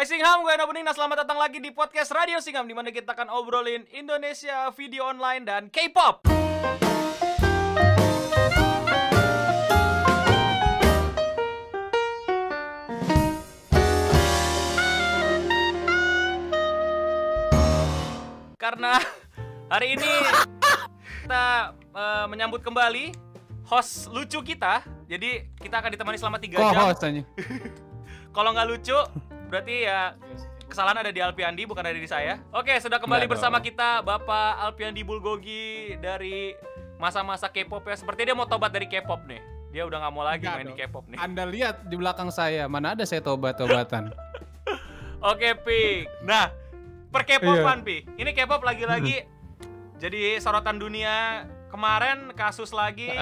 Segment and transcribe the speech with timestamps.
[0.00, 0.88] Hai Singham, gue Eno Bening.
[0.88, 5.04] Nah, selamat datang lagi di podcast Radio Singham di mana kita akan obrolin Indonesia, video
[5.04, 6.24] online, dan K-pop.
[18.56, 18.96] Karena
[19.68, 20.12] hari ini
[21.28, 23.12] kita eh, menyambut kembali
[23.68, 24.80] host lucu kita.
[25.04, 26.88] Jadi kita akan ditemani selama 3 Kok jam.
[26.88, 27.20] host aja?
[28.40, 28.96] Kalau nggak lucu,
[29.50, 30.14] berarti ya
[30.64, 32.38] kesalahan ada di Alpiandi bukan ada di saya.
[32.50, 33.66] Oke, sudah kembali Nggak bersama dong.
[33.66, 36.54] kita Bapak Alpiandi Bulgogi dari
[36.96, 37.98] masa-masa K-pop ya.
[37.98, 39.42] Seperti dia mau tobat dari K-pop nih.
[39.70, 40.80] Dia udah nggak mau lagi Nggak main di dong.
[40.80, 41.18] K-pop nih.
[41.18, 44.14] Anda lihat di belakang saya, mana ada saya tobat-tobatan.
[45.30, 46.06] Oke, Pi.
[46.22, 46.48] Nah,
[47.10, 47.86] per K-popan, Iya.
[47.86, 47.96] Pi.
[48.16, 49.26] Ini K-pop lagi-lagi
[50.02, 51.44] jadi sorotan dunia.
[51.70, 53.14] Kemarin kasus lagi.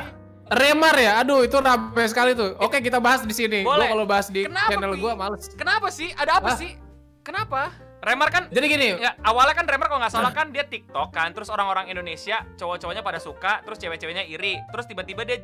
[0.48, 2.56] Remar ya, aduh itu rame sekali tuh.
[2.56, 3.60] Oke kita bahas di sini.
[3.60, 3.88] Gua Boleh.
[3.92, 5.52] kalau bahas di Kenapa, channel gua males.
[5.52, 6.08] Kenapa sih?
[6.16, 6.56] Ada apa Hah?
[6.56, 6.72] sih?
[7.20, 7.68] Kenapa?
[7.98, 11.34] Remar kan Jadi gini, Ya, awalnya kan Remar kalau nggak salah kan dia TikTok kan,
[11.34, 15.42] terus orang-orang Indonesia cowok-cowoknya pada suka, terus cewek-ceweknya iri, terus tiba-tiba dia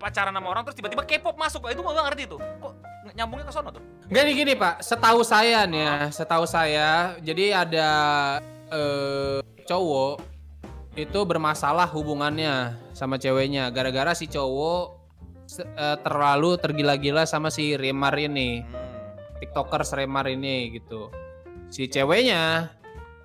[0.00, 2.72] pacaran sama orang, terus tiba-tiba K-pop masuk, itu gua ngerti tuh, kok
[3.04, 3.84] ng- nyambungnya ke sono tuh?
[4.08, 6.88] gini gini Pak, setahu saya nih ya, setahu saya,
[7.20, 7.88] jadi ada
[8.72, 10.29] eh, cowok
[10.98, 13.70] itu bermasalah hubungannya sama ceweknya.
[13.70, 14.98] Gara-gara si cowok
[15.62, 18.62] eh, terlalu tergila-gila sama si Remar ini.
[19.40, 21.08] tiktokers remar ini gitu.
[21.72, 22.68] Si ceweknya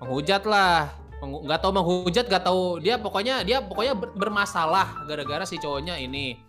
[0.00, 0.88] menghujat lah.
[1.20, 2.80] Nggak tahu menghujat nggak tahu.
[2.80, 6.40] Dia pokoknya dia pokoknya ber- bermasalah gara-gara si cowoknya ini.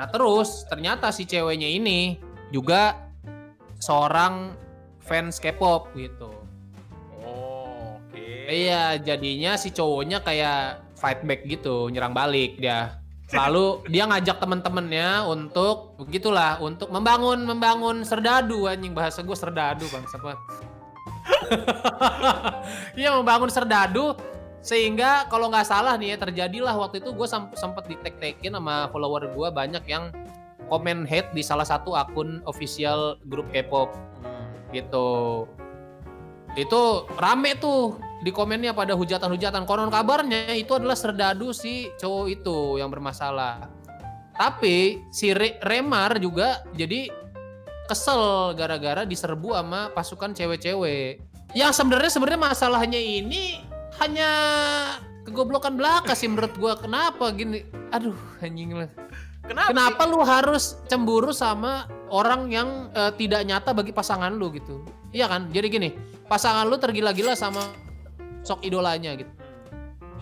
[0.00, 2.16] Nah terus ternyata si ceweknya ini
[2.48, 3.12] juga
[3.84, 4.56] seorang
[5.04, 6.41] fans K-pop gitu.
[8.52, 13.02] Iya jadinya si cowoknya kayak fight back gitu nyerang balik dia.
[13.32, 18.92] Lalu dia ngajak temen-temennya untuk begitulah untuk membangun membangun serdadu anjing.
[18.92, 20.32] Bahasa gue serdadu bang apa
[23.00, 24.12] Iya membangun serdadu
[24.62, 27.26] sehingga kalau nggak salah nih ya terjadilah waktu itu gue
[27.58, 30.14] sempat ditek-tekin sama follower gue banyak yang
[30.70, 33.90] komen hate di salah satu akun official grup K-pop.
[34.22, 34.70] Hmm.
[34.76, 35.08] gitu.
[36.52, 42.58] Itu rame tuh di komennya pada hujatan-hujatan konon kabarnya itu adalah serdadu si cowok itu
[42.78, 43.66] yang bermasalah
[44.38, 47.10] tapi si Re- Remar juga jadi
[47.90, 51.18] kesel gara-gara diserbu sama pasukan cewek-cewek
[51.52, 53.60] yang sebenarnya sebenarnya masalahnya ini
[54.00, 54.30] hanya
[55.26, 58.88] kegoblokan belaka sih menurut gua kenapa gini aduh anjing lah
[59.42, 59.74] Kenapa?
[59.74, 64.86] Kenapa lu harus cemburu sama orang yang eh, tidak nyata bagi pasangan lu gitu?
[65.10, 65.50] Iya kan?
[65.50, 65.88] Jadi gini,
[66.30, 67.60] pasangan lu tergila-gila sama
[68.42, 69.32] sok idolanya gitu.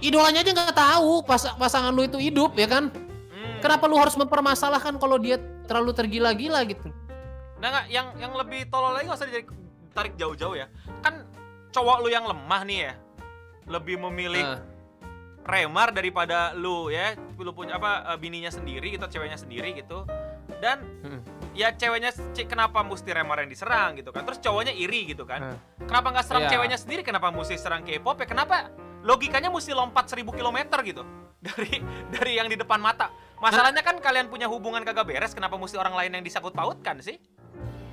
[0.00, 2.88] Idolanya aja nggak tahu pas pasangan lu itu hidup ya kan?
[2.88, 3.58] Hmm.
[3.60, 5.36] Kenapa lu harus mempermasalahkan kalau dia
[5.68, 6.88] terlalu tergila-gila gitu?
[7.60, 9.44] Nah, nggak, yang yang lebih tolol lagi nggak usah jadi
[9.92, 10.72] tarik jauh-jauh ya.
[11.04, 11.28] Kan
[11.72, 12.92] cowok lu yang lemah nih ya,
[13.68, 14.60] lebih memilih Nah,
[15.40, 20.04] Remar daripada lu ya lu punya apa eh, bininya sendiri gitu ceweknya sendiri gitu
[20.60, 21.20] dan Hmm.
[21.60, 22.10] Ya ceweknya
[22.48, 24.24] kenapa mesti Remar yang diserang gitu kan?
[24.24, 25.52] Terus cowoknya iri gitu kan?
[25.52, 25.58] Hmm.
[25.84, 26.50] kenapa nggak serang Iya.
[26.56, 27.02] ceweknya sendiri?
[27.04, 28.26] Kenapa mesti serang K-pop ya?
[28.26, 28.72] Kenapa
[29.04, 31.04] logikanya mesti lompat 1000 km gitu?
[31.46, 31.80] Dari
[32.12, 33.08] dari yang di depan mata.
[33.40, 37.16] Masalahnya kan kalian punya hubungan kagak beres kenapa mesti orang lain yang disangkut pautkan sih?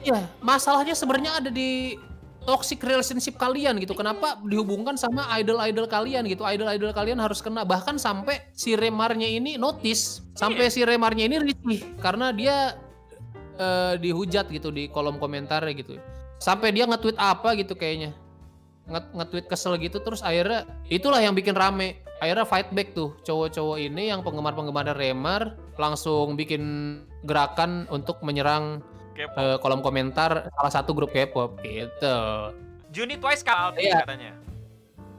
[0.03, 1.95] Iya, masalahnya sebenarnya ada di
[2.43, 3.95] toxic relationship kalian gitu.
[3.95, 6.43] Kenapa dihubungkan sama idol-idol kalian gitu?
[6.43, 7.63] Idol-idol kalian harus kena.
[7.63, 12.75] Bahkan sampai si Remarnya ini notice, sampai si Remarnya ini risih karena dia
[13.57, 15.97] eh, dihujat gitu di kolom komentar gitu.
[16.37, 18.13] Sampai dia nge-tweet apa gitu kayaknya.
[18.87, 21.99] Nge- Nge-tweet kesel gitu terus akhirnya itulah yang bikin rame.
[22.17, 26.63] Akhirnya fight back tuh cowok-cowok ini yang penggemar-penggemar Remar langsung bikin
[27.25, 28.81] gerakan untuk menyerang
[29.17, 32.17] eh, kolom komentar salah satu grup K-pop gitu.
[32.93, 34.01] Juni Twice Alpi Iya.
[34.05, 34.31] katanya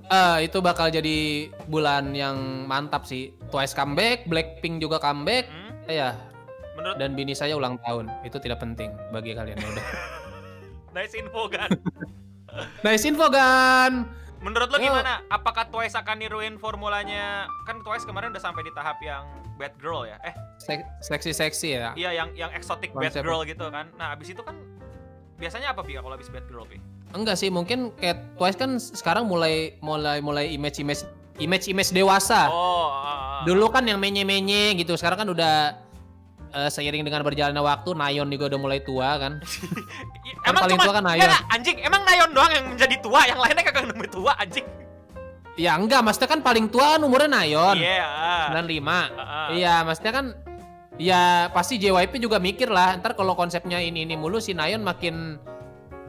[0.09, 3.29] Eh itu bakal jadi bulan yang mantap sih.
[3.53, 5.53] Twice comeback, Blackpink juga comeback.
[5.53, 5.85] Hmm?
[5.85, 6.17] Ya,
[6.79, 8.07] menurut dan bini saya ulang tahun.
[8.23, 9.87] Itu tidak penting bagi kalian ya udah.
[10.97, 11.69] nice info kan
[12.87, 14.07] nice info kan.
[14.39, 14.87] Menurut lo Yo.
[14.87, 15.19] gimana?
[15.27, 17.51] Apakah Twice akan niruin formulanya?
[17.67, 19.27] Kan Twice kemarin udah sampai di tahap yang
[19.59, 20.15] bad girl ya?
[20.23, 20.35] Eh,
[21.03, 21.91] seksi seksi ya.
[21.99, 23.91] iya yang yang exotic bad girl gitu kan.
[23.99, 24.55] Nah, abis itu kan
[25.43, 26.79] biasanya apa Pi kalau abis bad girl Pi?
[27.11, 31.03] Enggak sih, mungkin kayak Twice kan sekarang mulai mulai mulai image image
[31.43, 32.47] image image dewasa.
[32.47, 33.43] Oh, ah, ah.
[33.43, 35.75] Dulu kan yang menye-menye gitu, sekarang kan udah
[36.51, 39.33] eh, seiring dengan berjalannya waktu, Nayon juga udah mulai tua kan.
[40.29, 41.25] I- Kan paling tua kan Nayon.
[41.25, 44.67] enggak, anjing, emang Nayon doang yang menjadi tua, yang lainnya kagak nemu tua anjing.
[45.59, 47.77] Ya enggak, maksudnya kan paling tua kan umurnya Nayon.
[47.77, 48.07] Iya.
[48.07, 48.47] ah.
[48.55, 48.79] 95.
[48.87, 49.49] Ah, ah.
[49.51, 50.27] Iya, maksudnya kan
[50.99, 55.39] ya pasti JYP juga mikir lah, ntar kalau konsepnya ini ini mulu si Nayon makin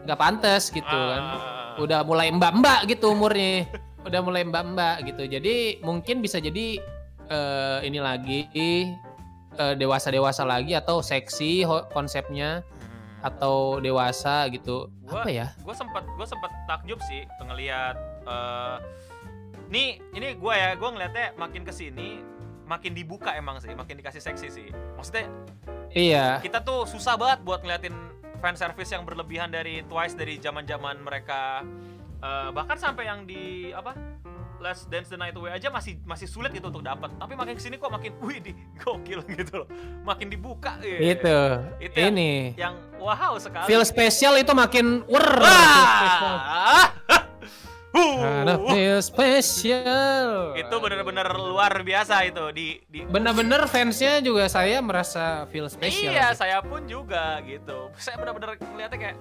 [0.05, 1.21] nggak pantas gitu kan.
[1.35, 1.81] Ah.
[1.81, 3.65] Udah mulai mbak-mbak gitu umurnya.
[4.05, 5.27] Udah mulai mbak-mbak gitu.
[5.27, 6.79] Jadi mungkin bisa jadi
[7.25, 8.45] eh, ini lagi
[9.51, 13.25] eh, dewasa-dewasa lagi atau seksi konsepnya Hmm.
[13.25, 14.87] atau dewasa gitu.
[15.01, 15.47] Gua- Apa ya?
[15.57, 18.77] gue sempet gue sempet takjub sih ngelihat eh
[19.67, 22.21] nih ini gue ya gue ngeliatnya makin ke sini
[22.63, 25.29] makin dibuka emang sih makin dikasih seksi sih maksudnya
[25.89, 26.37] Iya.
[26.39, 27.93] kita tuh susah banget buat ngeliatin
[28.37, 31.61] fan service yang berlebihan dari Twice dari zaman zaman mereka
[32.19, 33.93] eh, bahkan sampai yang di apa
[34.59, 37.61] Let's Dance the Night Away aja masih masih sulit gitu untuk dapat tapi makin ke
[37.61, 39.67] sini kok makin wih di gokil gitu loh
[40.03, 40.99] makin dibuka ya.
[40.99, 41.37] Gitu.
[41.81, 42.31] Itu yang- Ini.
[42.55, 45.23] yang wow sekali Feel spesial itu makin wer.
[47.89, 48.21] Huh.
[48.21, 50.53] Karena feel spesial.
[50.53, 56.13] itu bener-bener luar biasa itu di di Bener-bener fansnya juga saya merasa feel spesial.
[56.13, 59.17] iya saya pun juga gitu saya bener-bener ngeliatnya kayak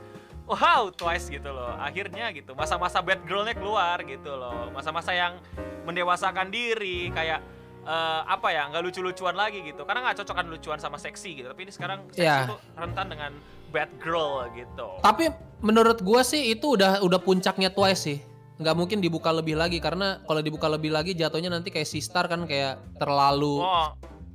[0.49, 1.77] wow twice gitu loh.
[1.77, 4.73] Akhirnya gitu masa-masa bad girlnya keluar gitu loh.
[4.73, 5.37] Masa-masa yang
[5.85, 7.41] mendewasakan diri kayak
[7.85, 9.85] eh, apa ya nggak lucu-lucuan lagi gitu.
[9.85, 11.47] Karena nggak cocokan lucuan sama seksi gitu.
[11.53, 12.49] Tapi ini sekarang seksi Iya.
[12.49, 13.33] tuh rentan dengan
[13.69, 14.89] bad girl gitu.
[15.05, 15.29] Tapi
[15.61, 18.19] menurut gua sih itu udah udah puncaknya Twice sih.
[18.59, 22.43] Nggak mungkin dibuka lebih lagi karena kalau dibuka lebih lagi jatuhnya nanti kayak Sistar kan
[22.43, 23.95] kayak terlalu oh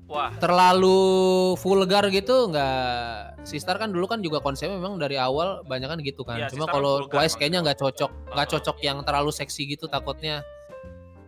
[0.09, 5.83] wah terlalu vulgar gitu nggak Sistar kan dulu kan juga konsepnya memang dari awal banyak
[5.91, 6.39] kan gitu kan.
[6.39, 8.55] Iya, Cuma kan kalau Twice kayaknya nggak cocok, nggak Uh-uh.
[8.55, 10.47] cocok yang terlalu seksi gitu takutnya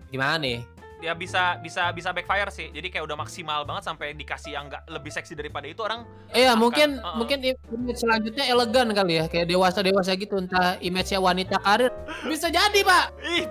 [0.07, 0.63] gimana nih?
[1.03, 4.89] ya bisa bisa bisa backfire sih jadi kayak udah maksimal banget sampai dikasih yang nggak
[4.89, 7.15] lebih seksi daripada itu orang Iya Akan, mungkin uh-uh.
[7.19, 11.93] mungkin image selanjutnya elegan kali ya kayak dewasa dewasa gitu entah image-nya wanita karir
[12.25, 13.05] bisa jadi pak.
[13.21, 13.45] ih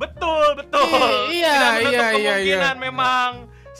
[0.00, 3.30] betul betul iya, tidak iya, iya, kemungkinan memang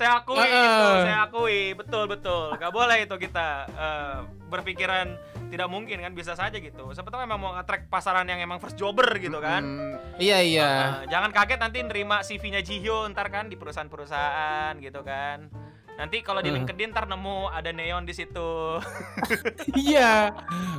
[0.00, 0.48] saya akui Uh-uh.
[0.48, 4.16] itu saya akui betul betul nggak boleh itu kita eh,
[4.48, 5.12] berpikiran
[5.50, 8.74] tidak mungkin kan bisa saja gitu siapa tahu emang mau nge-track pasaran yang emang first
[8.74, 10.70] jobber gitu kan Hmm, iya iya.
[11.02, 15.50] Eh, jangan kaget nanti nerima CV-nya Jihyo ntar kan di perusahaan-perusahaan gitu kan
[15.92, 16.48] nanti kalau di.
[16.48, 18.80] LinkedIn ntar nemu ada neon di situ
[19.76, 20.32] Iya.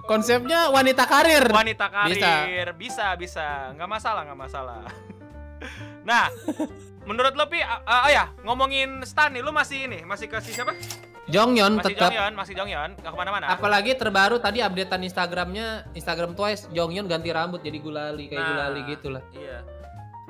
[0.04, 1.46] Konsepnya wanita karir.
[1.46, 2.26] wanita Bisa.
[2.42, 4.82] karir bisa bisa nggak masalah nggak masalah
[6.02, 6.28] nah
[7.04, 10.74] menurut lo pi ah, oh ya ngomongin Stan nih lu masih ini masih kasih siapa
[11.28, 12.10] Jonghyun masih tetap.
[12.10, 17.30] Jonghyun masih Jonghyun nggak ke mana-mana Apalagi terbaru tadi updatean Instagramnya Instagram Twice Jonghyun ganti
[17.30, 18.50] rambut jadi gulali kayak Nah.
[18.52, 19.24] gulali gitu lah.
[19.32, 19.62] iya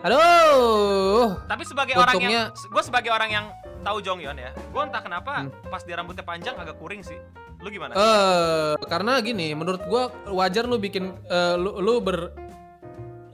[0.01, 1.38] Aduh.
[1.45, 3.45] tapi sebagai orang yang Untungnya- gue sebagai orang yang
[3.81, 5.50] tahu Jonghyun ya gue entah kenapa Hmm.
[5.66, 7.18] pas dia rambutnya panjang agak kuring sih
[7.57, 12.34] lu gimana Eh, karena gini, menurut gua wajar lu bikin eh, lu, lu ber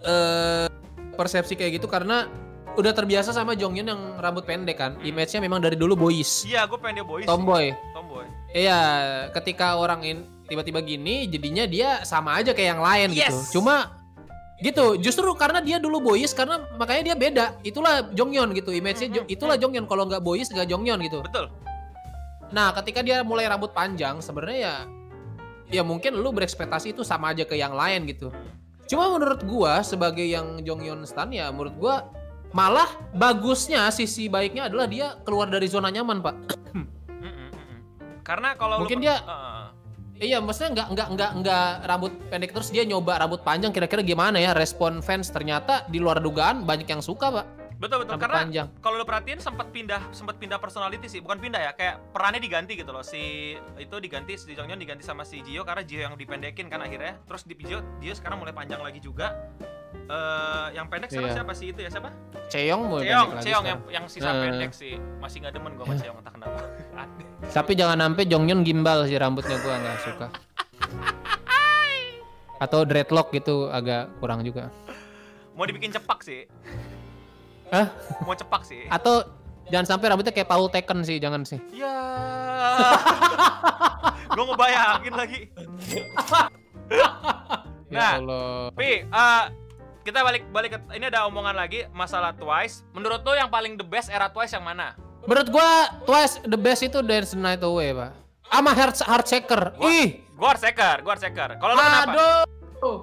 [0.04, 0.68] eh,
[1.18, 2.30] persepsi kayak gitu karena
[2.78, 4.92] udah terbiasa sama Jonghyun yang rambut pendek kan.
[5.02, 7.28] Image-nya memang dari dulu boys, iya gue pengen dia boy sih.
[7.28, 7.66] tomboy.
[7.92, 8.80] tomboy Iya,
[9.34, 13.28] ketika orang in tiba-tiba gini jadinya dia sama aja kayak yang lain Yes.
[13.28, 13.60] gitu.
[13.60, 13.98] Cuma
[14.58, 17.46] gitu, justru karena dia dulu boys karena makanya dia beda.
[17.62, 19.34] Itulah Jonghyun gitu, image-nya Jo- Mhm.
[19.34, 21.20] itulah Jonghyun kalau nggak boys nggak Jonghyun gitu.
[21.26, 21.50] betul
[22.48, 24.76] Nah, ketika dia mulai rambut panjang, sebenarnya ya
[25.68, 28.32] ya mungkin lu berekspektasi itu sama aja ke yang lain gitu.
[28.88, 31.96] Cuma menurut gua sebagai yang Jonghyun Stan ya menurut gua
[32.56, 36.36] malah bagusnya sisi baiknya adalah dia keluar dari zona nyaman, Pak.
[36.72, 36.88] Mm-mm,
[37.20, 37.80] mm-mm.
[38.24, 39.56] karena kalau lu- Mungkin dia- Heeh.
[40.18, 44.42] Iya, maksudnya nggak nggak nggak nggak rambut pendek terus dia nyoba rambut panjang kira-kira gimana
[44.42, 47.46] ya respon fans ternyata di luar dugaan banyak yang suka, Pak.
[47.78, 48.16] Betul betul.
[48.18, 48.68] Karena panjang.
[48.78, 51.20] kalau lu perhatiin sempat pindah sempat pindah personality sih.
[51.20, 53.02] Bukan pindah ya kayak perannya diganti gitu loh.
[53.02, 57.22] Si itu diganti si Jonghyun diganti sama si Jio karena Jio yang dipendekin kan akhirnya.
[57.24, 59.34] Terus di Jio Jio sekarang mulai panjang lagi juga.
[60.08, 61.38] Eh yang pendek sekarang Iya.
[61.38, 61.68] siapa sih?
[61.70, 62.10] Itu ya siapa?
[62.48, 64.42] Ceong pendek lagi Ceong yang yang sisa Eh.
[64.42, 64.94] pendek sih.
[65.18, 66.60] Masih nggak demen gua sama Ceong entah kenapa.
[67.56, 70.28] Tapi jangan sampai Jonghyun gimbal sih rambutnya gua nggak suka.
[72.58, 74.74] Atau dreadlock gitu agak kurang juga.
[75.54, 76.46] mau dibikin cepak sih
[77.70, 77.88] Hah?
[78.22, 79.24] mau cepak sih Atau
[79.68, 81.60] jangan sampai rambutnya kayak Paul Taken sih, jangan sih.
[81.72, 81.96] ya
[84.34, 85.40] gua ngebayangin lagi
[86.88, 87.08] Ya
[87.90, 88.14] Nah.
[88.18, 88.68] Allah.
[88.76, 89.44] Pi, eh,
[90.02, 92.84] kita balik balik ke ini ada omongan lagi masalah Twice.
[92.92, 94.92] Menurut lo yang paling the best era Twice yang mana?
[95.24, 95.68] Menurut gua
[96.04, 98.12] Twice the best itu Dance the Night Away, Pak.
[98.46, 99.62] Sama Heart Heartshaker.
[99.74, 101.50] Gua- Ih, Gua Heartseeker, gua Heartseeker.
[101.58, 102.12] Kalau lo kenapa?
[102.12, 102.98] aduh.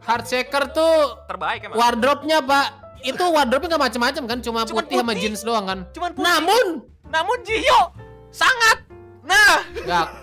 [0.00, 0.94] Heartshaker tuh
[1.26, 1.76] Terbaik emang.
[1.76, 2.66] wardrobe-nya, Pak.
[3.02, 5.78] Itu wardrobe-nya nggak macam-macam kan, cuma putih sama jeans doang kan.
[5.94, 6.26] Cuman putih.
[6.26, 6.66] Namun,
[7.08, 7.94] Namun Jihyo
[8.28, 8.84] sangat.
[9.24, 10.08] Nah, Enggak.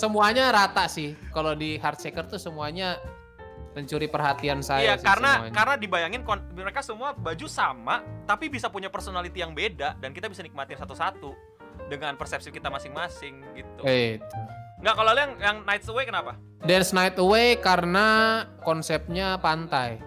[0.00, 1.16] semuanya rata sih.
[1.32, 3.00] Kalau di Heartshaker tuh semuanya
[3.76, 5.52] mencuri perhatian saya iya sih karena semuanya.
[5.52, 6.22] karena dibayangin
[6.56, 11.36] mereka semua baju sama tapi bisa punya personality yang beda dan kita bisa nikmatin satu-satu
[11.92, 13.84] dengan persepsi kita masing-masing gitu.
[13.84, 14.36] Eh, itu.
[14.80, 16.40] Nggak kalau yang yang Nights Away kenapa?
[16.64, 18.08] Dance Night Away karena
[18.64, 20.00] konsepnya pantai.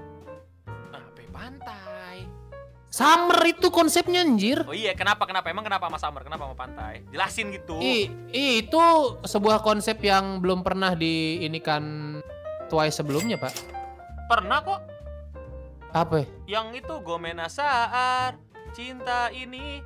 [2.99, 4.59] Summer itu konsepnya anjir.
[4.61, 5.47] Oh iya, kenapa kenapa?
[5.47, 6.21] Emang kenapa sama Summer?
[6.21, 7.07] Kenapa sama pantai?
[7.07, 7.79] Jelasin gitu.
[7.79, 8.75] I, i- itu
[9.23, 12.19] sebuah konsep yang belum pernah diinikan
[12.67, 13.55] Twice sebelumnya, Pak.
[14.27, 14.79] Pernah kok
[15.89, 16.27] Apa?
[16.45, 18.35] yang itu Gomena Saar
[18.69, 19.81] cinta ini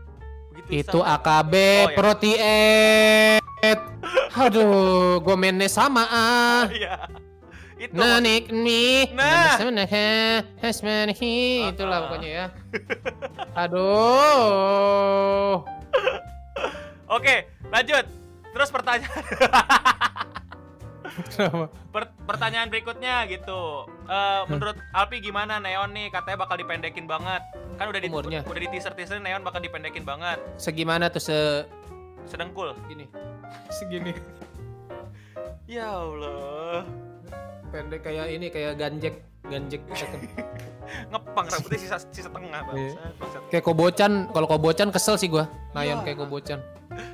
[0.52, 1.96] begitu Itu sama- AKB Oh, iya.
[1.96, 3.80] Protiet.
[4.36, 6.66] Aduh, gomennya sama ah.
[6.66, 7.08] Oh, iya.
[7.84, 9.60] Itu Nanik nih, Nah.
[10.64, 12.02] Hasmanahi, itulah Ah.
[12.08, 12.46] pokoknya ya.
[13.62, 15.60] Aduh.
[17.10, 17.36] Oke,
[17.68, 18.06] lanjut.
[18.54, 19.12] Terus pertanyaan
[21.30, 21.70] Kenapa?
[21.92, 23.86] per- pertanyaan berikutnya gitu.
[24.04, 26.10] Eh, menurut Alpi gimana Neon nih?
[26.10, 27.44] Katanya bakal dipendekin banget.
[27.76, 28.42] Kan udah di Umurnya.
[28.42, 30.40] udah di teaser-teaser Neon bakal dipendekin banget.
[30.56, 31.68] Segimana tuh se
[32.24, 32.74] Sedengkul.
[32.88, 33.06] gini?
[33.78, 34.14] Segini.
[35.66, 36.88] Ya Allah.
[37.74, 39.82] Pendek kayak ini kayak ganjek, ganjek.
[41.10, 43.14] Ngepang rambutnya sisa sisa tengah bangsat.
[43.18, 43.42] bangsat.
[43.50, 45.50] Kayak kobocan, kalau kobocan kesel sih gua.
[45.74, 46.06] Nayon Iya.
[46.06, 46.60] kayak kobocan.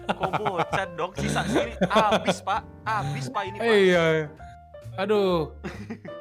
[0.05, 4.03] Kok bocah dong sisa sini abis pak abis pak ini pak Iya.
[4.99, 5.55] Aduh.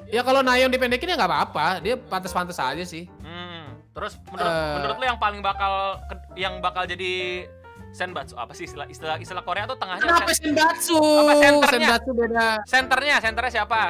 [0.07, 1.83] ya kalau Nayon dipendekin ya nggak apa-apa.
[1.83, 3.11] Dia pantas-pantas aja sih.
[3.19, 3.75] Hmm.
[3.91, 4.75] Terus menurut, Eh.
[4.79, 5.99] menurut lu yang paling bakal
[6.39, 7.43] yang bakal jadi
[7.91, 10.95] senbatsu apa sih istilah istilah istilah Korea tuh tengahnya Kenapa sen- Senbatsu?
[10.95, 11.89] Apa senternya?
[11.89, 12.47] Senbatsu beda.
[12.63, 13.81] senternya senternya siapa?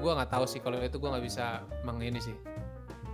[0.00, 2.36] Gua nggak tahu sih kalau itu gua nggak bisa meng ini sih.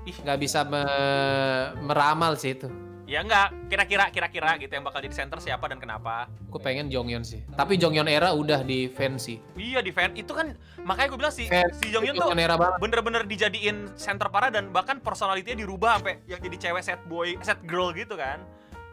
[0.06, 0.16] Ih.
[0.22, 2.66] Nggak bisa me- meramal sih itu.
[3.02, 6.30] Ya enggak kira-kira kira-kira gitu yang bakal jadi center siapa dan kenapa?
[6.48, 7.44] Gue pengen Jonghyun sih.
[7.52, 9.36] Tapi Jonghyun era udah di fancy.
[9.52, 13.28] Iya di fan itu kan makanya gue bilang si Fans si Jonghyun tuh era bener-bener
[13.28, 17.92] dijadiin center parah dan bahkan personalitinya dirubah sampai yang jadi cewek set boy set girl
[17.92, 18.40] gitu kan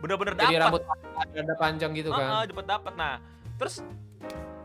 [0.04, 0.84] bener-bener Jadi dapat rambut
[1.40, 2.44] ada panjang gitu kan.
[2.44, 3.24] dapat dapat nah
[3.56, 3.84] terus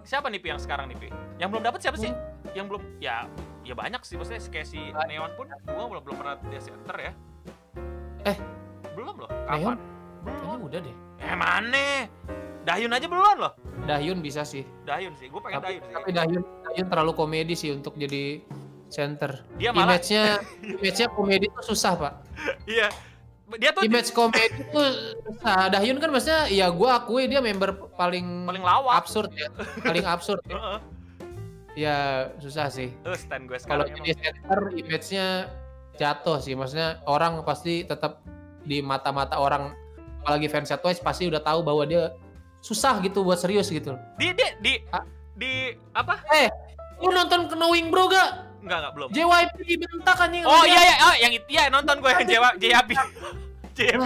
[0.05, 2.13] siapa nih Pi yang sekarang nih Pi yang belum dapat siapa sih
[2.53, 3.25] yang belum ya
[3.61, 7.13] ya banyak sih maksudnya kayak si Neon pun gua belum belum pernah dia center ya
[8.25, 8.37] Eh.
[8.95, 9.47] belum loh Neon?
[9.47, 9.77] kapan
[10.25, 10.97] Kayaknya belum udah deh.
[11.21, 11.87] eh mana
[12.65, 13.53] Dahyun aja belum loh
[13.85, 14.65] Dahyun bisa sih.
[14.83, 18.41] Dahyun sih gue pengen Tapi, Dahyun sih tapi Dahyun, Dahyun terlalu komedi sih untuk jadi
[18.87, 19.45] center.
[19.57, 22.13] dia malah Image-nya image-nya komedi tuh susah, Pak.
[22.71, 22.89] iya
[23.59, 24.89] dia tuh Image komedi tuh
[25.27, 25.71] susah.
[25.71, 29.49] Dahyun kan maksudnya ya gua akui dia member paling paling lawak absurd ya.
[29.83, 30.41] Paling absurd.
[30.49, 30.79] ya.
[31.75, 31.97] Ya
[32.39, 32.95] susah sih.
[33.19, 35.51] Stand gue Kalau jadi center image-nya
[35.99, 36.55] jatuh sih.
[36.55, 38.23] Maksudnya orang pasti tetap
[38.63, 39.75] di mata-mata orang
[40.25, 42.15] apalagi fans Twice pasti udah tahu bahwa dia
[42.65, 43.93] susah gitu buat serius gitu.
[44.17, 45.05] di di di Ah.
[45.37, 46.49] di apa Eh,
[47.05, 48.54] lu nonton Knowing Bro gak?
[48.65, 49.09] Enggak enggak belum.
[49.13, 50.43] JYP dibentak anjing.
[50.43, 52.25] oh sama iya iya oh yang itu ya nonton gue yang
[52.57, 52.91] JYP
[53.75, 54.03] JYP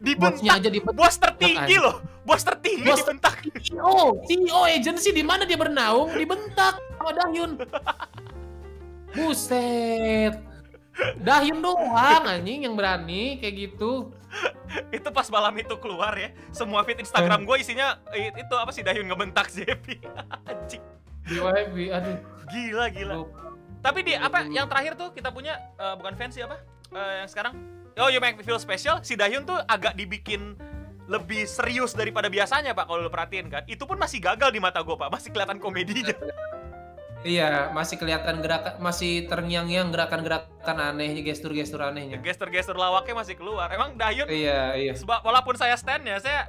[0.00, 0.56] dibentak.
[0.56, 0.96] Aja dibentak.
[0.96, 1.96] bos tertinggi loh.
[2.24, 3.34] Bos tertinggi Bos- dibentak.
[3.60, 7.60] CEO, CEO agency di mana dia bernaung dibentak sama Dahyun.
[9.12, 10.34] Buset.
[11.20, 14.10] Dahyun doang anjing yang berani kayak gitu.
[14.90, 18.82] itu pas malam itu keluar ya semua feed Instagram gue isinya eh, itu apa sih
[18.82, 20.02] Dahyun ngebentak JYP
[20.50, 20.82] anjing.
[21.24, 22.18] JYP, aduh.
[22.50, 23.14] gila gila
[23.84, 26.56] tapi di apa yang terakhir tuh kita punya eh, bukan fancy apa?
[26.88, 27.52] Eh, yang sekarang.
[28.00, 29.04] Oh you make me feel special.
[29.04, 30.56] Si Dahyun tuh agak dibikin
[31.04, 33.62] lebih serius daripada biasanya pak kalau lo perhatiin kan?
[33.68, 35.12] Itu pun masih gagal di mata gue pak.
[35.12, 36.16] Masih kelihatan komedinya.
[37.24, 42.20] Iya, masih kelihatan gerakan, masih terngiang-ngiang gerakan-gerakan anehnya, gestur-gestur anehnya.
[42.20, 43.72] gestur-gestur lawaknya masih keluar.
[43.72, 44.92] Emang Dahyun Iya, iya.
[44.92, 46.44] Sebab walaupun saya stand ya, saya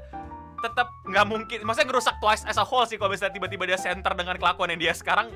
[0.60, 1.64] tetap nggak mungkin.
[1.64, 4.82] Maksudnya ngerusak Twice as a whole sih kalau misalnya tiba-tiba dia center dengan kelakuan yang
[4.84, 5.32] dia sekarang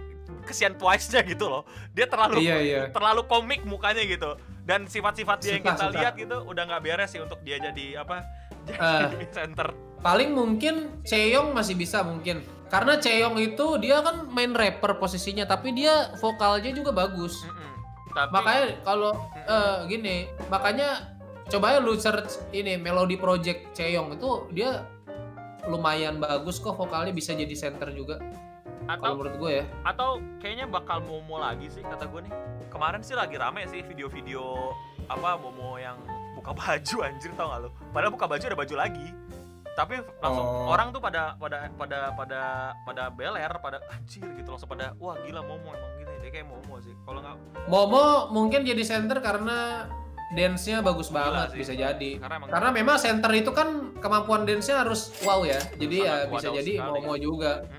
[0.50, 1.64] kesian Twice-nya gitu loh.
[1.94, 2.82] Dia terlalu Iya, iya.
[2.90, 4.34] terlalu komik mukanya gitu.
[4.66, 5.94] Dan sifat-sifat dia yang kita suka.
[5.98, 8.26] lihat gitu udah nggak beres sih untuk dia jadi apa?
[9.14, 9.74] Jadi center.
[10.00, 12.46] Paling mungkin Cheong masih bisa mungkin.
[12.70, 17.42] Karena Cheong itu dia kan main rapper posisinya, tapi dia vokalnya juga bagus.
[18.14, 21.18] Tapi Makanya kalau eh, gini, makanya
[21.50, 24.86] coba ya lu search ini Melody Project Cheong itu dia
[25.66, 28.22] lumayan bagus kok vokalnya bisa jadi center juga
[28.90, 29.66] atau menurut gue ya.
[29.86, 30.10] atau
[30.42, 32.34] kayaknya bakal Momo lagi sih kata gue nih.
[32.70, 34.74] Kemarin sih lagi rame sih video-video
[35.06, 35.98] apa Momo yang
[36.34, 37.70] buka baju anjir tau gak lo?
[37.94, 39.08] Padahal buka baju ada baju lagi.
[39.70, 40.68] Tapi langsung Oh.
[40.68, 42.42] orang tuh pada pada pada pada
[42.84, 46.82] pada beler, pada anjir gitu langsung pada wah gila Momo emang gini dia kayak Momo
[46.82, 46.92] sih.
[47.06, 49.86] Kalau nggak Momo mungkin jadi center karena
[50.30, 51.58] dance-nya bagus Gila banget sih.
[51.58, 52.12] bisa jadi.
[52.22, 53.68] karena emang Karena memang center itu kan
[53.98, 55.58] kemampuan dance-nya harus wow ya.
[55.74, 56.74] Jadi ya bisa jadi.
[56.84, 57.64] Momo juga.
[57.64, 57.79] Mm-mm.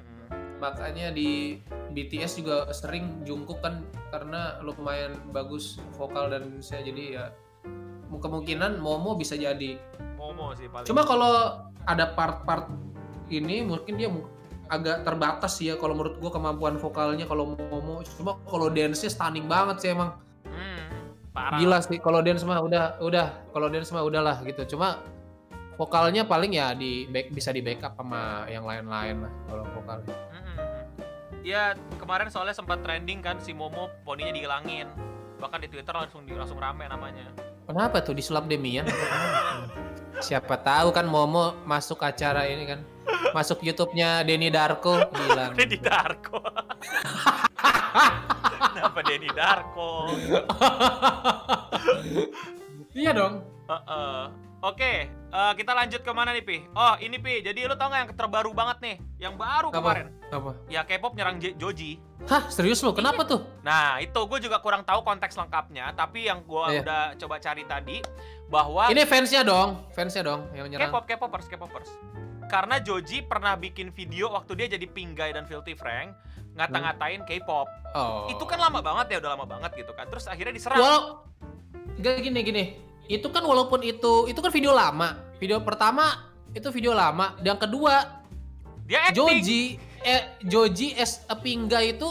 [0.60, 1.58] Makanya di
[1.90, 7.24] BTS juga sering Jungkook kan karena lumayan bagus vokal dan dance-nya jadi ya
[8.10, 9.78] kemungkinan Momo bisa jadi.
[10.20, 10.86] Momo sih paling.
[10.86, 12.68] Cuma kalau ada part-part
[13.30, 14.10] ini mungkin dia
[14.70, 19.48] agak terbatas sih ya kalau menurut gua kemampuan vokalnya kalau Momo cuma kalau dance-nya stunning
[19.50, 20.14] banget sih emang
[20.46, 21.58] Hmm, parah.
[21.58, 24.98] gila sih kalau dance mah udah udah kalau dance mah udahlah gitu cuma
[25.80, 30.56] vokalnya paling ya di back, bisa di backup sama yang lain-lain lah kalau vokal Mm-mm.
[31.40, 34.92] Ya kemarin soalnya sempat trending kan si Momo poninya dihilangin.
[35.40, 37.32] Bahkan di Twitter langsung di, langsung rame namanya.
[37.64, 38.82] kenapa tuh disulap Demian
[40.18, 42.82] siapa tahu kan Momo masuk acara ini kan
[43.30, 46.42] masuk YouTube-nya Denny Darko bilang Denny Darko.
[48.60, 50.12] Kenapa Denny Darko?
[53.00, 53.46] iya dong.
[54.60, 56.68] Oke, eh, kita lanjut ke mana nih, Pi?
[56.70, 57.40] Oh, ini Pi.
[57.40, 58.96] Jadi lu tau nggak yang terbaru banget nih?
[59.16, 59.76] Yang baru Apa?
[59.80, 60.06] kemarin.
[60.30, 61.98] apa Ya K-pop nyerang J- Joji.
[62.22, 66.44] hah serius lo kenapa tuh Nah, itu gue juga kurang tahu konteks lengkapnya, tapi yang
[66.44, 66.80] gue Iya.
[66.84, 67.98] udah coba cari tadi
[68.46, 71.90] bahwa ini fansnya dong fansnya dong yang nyerang K-pop, K-popers, K-popers.
[72.46, 76.12] Karena Joji pernah bikin video waktu dia jadi Pinggay dan Filthy Frank
[76.52, 77.66] ngata-ngatain K-pop.
[77.96, 80.06] oh Itu kan lama banget ya, udah lama banget gitu kan.
[80.06, 80.78] Terus akhirnya diserang.
[80.78, 81.02] Walau
[81.98, 82.64] gak gini gini.
[83.10, 85.18] Itu kan walaupun itu itu kan video lama.
[85.42, 87.34] Video pertama itu video lama.
[87.42, 88.22] Yang kedua
[88.86, 89.18] Dia acting.
[89.18, 89.62] Joji
[90.06, 92.06] eh Joji as a Pingga itu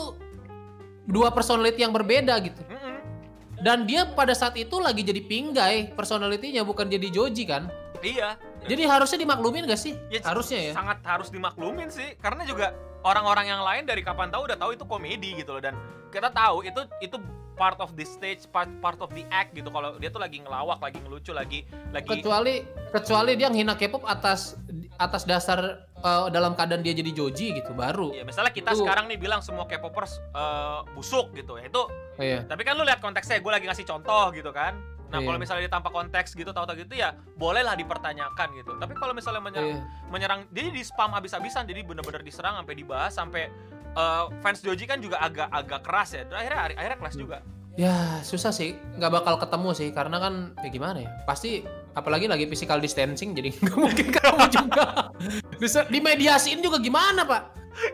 [1.08, 2.60] dua personality yang berbeda gitu.
[2.68, 3.00] Mm-mm.
[3.63, 7.72] Dan dia pada saat itu lagi jadi Pinggai personalitinya bukan jadi Joji kan.
[8.03, 8.39] Iya.
[8.68, 9.96] Jadi harusnya dimaklumin gak sih?
[10.12, 10.74] Ya, harusnya ya.
[10.75, 14.84] Sangat harus dimaklumin sih, karena juga orang-orang yang lain dari kapan tahu udah tahu itu
[14.84, 15.75] komedi gitu loh dan
[16.10, 17.18] kita tahu itu itu
[17.53, 19.68] part of the stage, part part of the act gitu.
[19.68, 24.56] Kalau dia tuh lagi ngelawak, lagi ngelucu, lagi lagi Kecuali kecuali dia menghina K-pop atas
[24.96, 28.15] atas dasar eh, dalam keadaan dia jadi Joji gitu baru.
[28.15, 28.88] ya misalnya kita Tuh.
[28.88, 31.68] sekarang nih bilang semua K-popers eh, busuk gitu ya.
[31.68, 31.84] Itu
[32.15, 32.48] Iya.
[32.48, 34.75] tapi kan lu lihat konteksnya, gue lagi ngasih contoh gitu kan.
[35.09, 35.25] Nah, Iya.
[35.25, 38.77] kalau misalnya dia tanpa konteks gitu tahu-tahu gitu ya bolehlah dipertanyakan gitu.
[38.77, 39.81] Tapi kalau misalnya menyerang Iya.
[40.07, 43.49] menyerang jadi di spam habis-habisan jadi bener-bener diserang sampai dibahas sampai
[43.89, 46.22] eh, fans Joji kan juga agak agak keras ya.
[46.29, 47.37] Dan akhirnya akhirnya kelas juga.
[47.74, 51.63] Ya susah sih, nggak bakal ketemu sih karena kan ya gimana ya, pasti
[51.95, 55.09] apalagi lagi physical distancing jadi nggak mungkin ketemu juga.
[55.57, 57.43] Bisa dimediasiin juga gimana pak?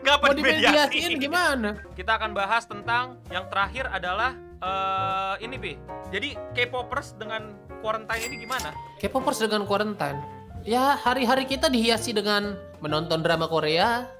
[0.04, 1.80] Ngapa Mau dimediasiin gimana?
[1.96, 5.72] Kita akan bahas tentang yang terakhir adalah eh ini Pi.
[6.12, 8.72] Jadi K-popers dengan quarantine ini gimana?
[9.02, 10.18] K-popers dengan quarantine.
[10.66, 14.10] Ya hari-hari kita dihiasi dengan menonton drama Korea,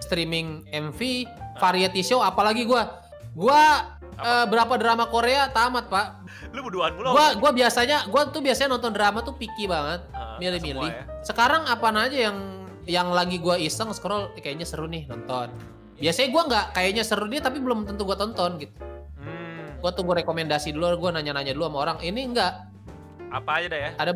[0.00, 1.00] streaming MV,
[1.60, 3.04] variety show, apalagi gua,
[3.36, 6.06] gua eh, berapa drama Korea tamat pak.
[6.56, 7.12] Lu berduaan mulu.
[7.12, 10.00] Gua gua biasanya, gua tuh biasanya nonton drama tuh picky banget.
[10.16, 10.88] Ah, milih-milih.
[10.88, 11.04] semua ya.
[11.20, 12.38] Sekarang apaan aja yang
[12.88, 15.52] yang lagi gua iseng scroll eh, kayaknya seru nih nonton.
[16.00, 18.74] Biasanya gua nggak kayaknya seru dia tapi belum tentu gua tonton gitu.
[19.82, 21.98] Gua tunggu rekomendasi dulu, gua nanya-nanya dulu sama orang.
[21.98, 22.52] Ini enggak,
[23.34, 23.90] apa aja dah ya?
[23.98, 24.10] ada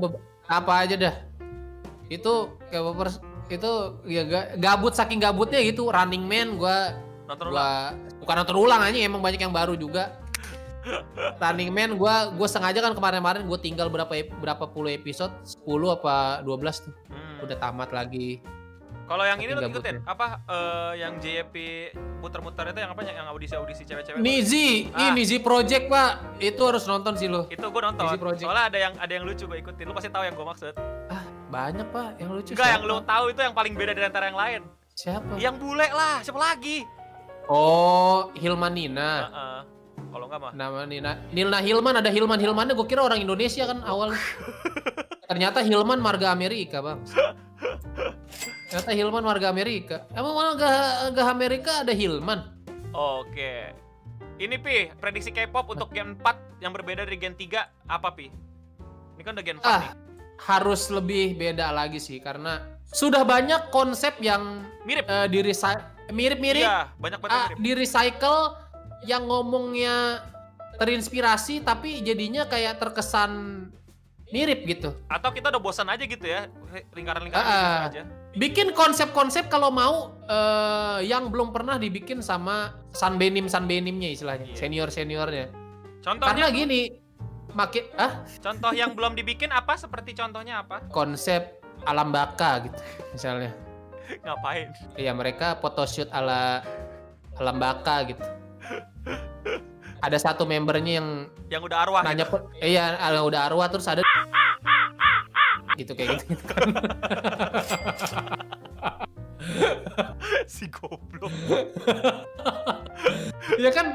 [0.46, 1.14] apa aja dah.
[2.06, 3.18] Itu kayak popers
[3.50, 3.70] itu
[4.06, 5.90] ya ga- gabut saking gabutnya gitu.
[5.90, 6.54] Running Man
[7.26, 7.54] Nonton ulang.
[7.58, 7.70] gua
[8.22, 10.22] bukan nonton ulang aja emang banyak yang baru juga.
[11.42, 16.46] Running Man gua gua sengaja kan kemarin-kemarin gua tinggal berapa berapa puluh episode 10 apa
[16.46, 16.94] 12 tuh.
[17.10, 17.42] Hmm.
[17.42, 18.38] Udah tamat lagi.
[19.06, 21.54] Kalau yang ini lu Saking ngikutin apa eh, yang JYP
[22.18, 24.18] muter-muter itu yang apa yang audisi-audisi cewek-cewek?
[24.18, 25.14] Nizi, Ah.
[25.14, 27.46] ini Nizi Project pak, itu harus nonton sih lo.
[27.46, 28.02] Itu gue nonton.
[28.02, 28.42] Easy Project.
[28.42, 29.86] Soalnya ada yang ada yang lucu gue ikutin.
[29.86, 30.74] Lu pasti tahu yang gue maksud.
[31.06, 32.50] Ah banyak pak yang lucu.
[32.58, 34.60] Enggak, yang lu tahu itu yang paling beda dari antara yang lain.
[34.98, 35.38] Siapa?
[35.38, 36.82] Yang bule lah, siapa lagi?
[37.46, 39.10] Oh Hilman Nina.
[39.22, 39.58] Heeh.
[40.10, 40.52] Kalau enggak mah.
[40.56, 44.10] Nama Nina, Nilna Hilman ada Hilman Hilmannya gue kira orang Indonesia kan awal.
[45.30, 46.98] Ternyata Hilman marga Amerika bang.
[48.66, 49.96] Ternyata Hilman warga Amerika.
[50.10, 50.70] Emang warga,
[51.06, 52.50] warga Amerika ada Hilman?
[52.90, 53.70] Oke.
[54.36, 58.28] Ini Pi, prediksi K-pop untuk Gen 4 yang berbeda dari Gen 3 apa Pi?
[59.16, 59.90] Ini kan udah Gen 4 Ah, nih.
[60.36, 65.08] harus lebih beda lagi sih karena sudah banyak konsep yang Mirip.
[65.08, 65.40] eh, di
[66.12, 67.58] mirip-mirip Iya, banyak banget ah, mirip.
[67.58, 68.40] di recycle
[69.08, 70.22] yang ngomongnya
[70.76, 73.64] terinspirasi tapi jadinya kayak terkesan
[74.28, 74.92] mirip gitu.
[75.08, 76.50] Atau kita udah bosan aja gitu ya,
[76.92, 77.88] lingkaran-lingkaran ah.
[77.88, 78.02] aja.
[78.36, 84.56] Bikin konsep-konsep kalau mau eh, yang belum pernah dibikin sama Sunbenim Sunbenimnya istilahnya, Iya.
[84.60, 85.48] senior seniornya.
[86.04, 86.80] Contohnya Karena gini,
[87.56, 89.80] makin ah contoh yang belum dibikin apa?
[89.80, 90.84] Seperti contohnya apa?
[90.92, 92.80] konsep alam baka gitu
[93.16, 93.56] misalnya.
[94.22, 94.68] Ngapain?
[95.00, 96.60] Iya mereka photoshoot ala
[97.40, 98.22] alam baka gitu.
[100.04, 101.08] Ada satu membernya yang
[101.48, 102.36] Yang udah arwah nanya gitu.
[102.60, 104.04] iya udah arwah terus ada
[105.76, 106.68] gitu kayak gitu, kan.
[110.54, 111.30] si goblok.
[113.62, 113.94] ya kan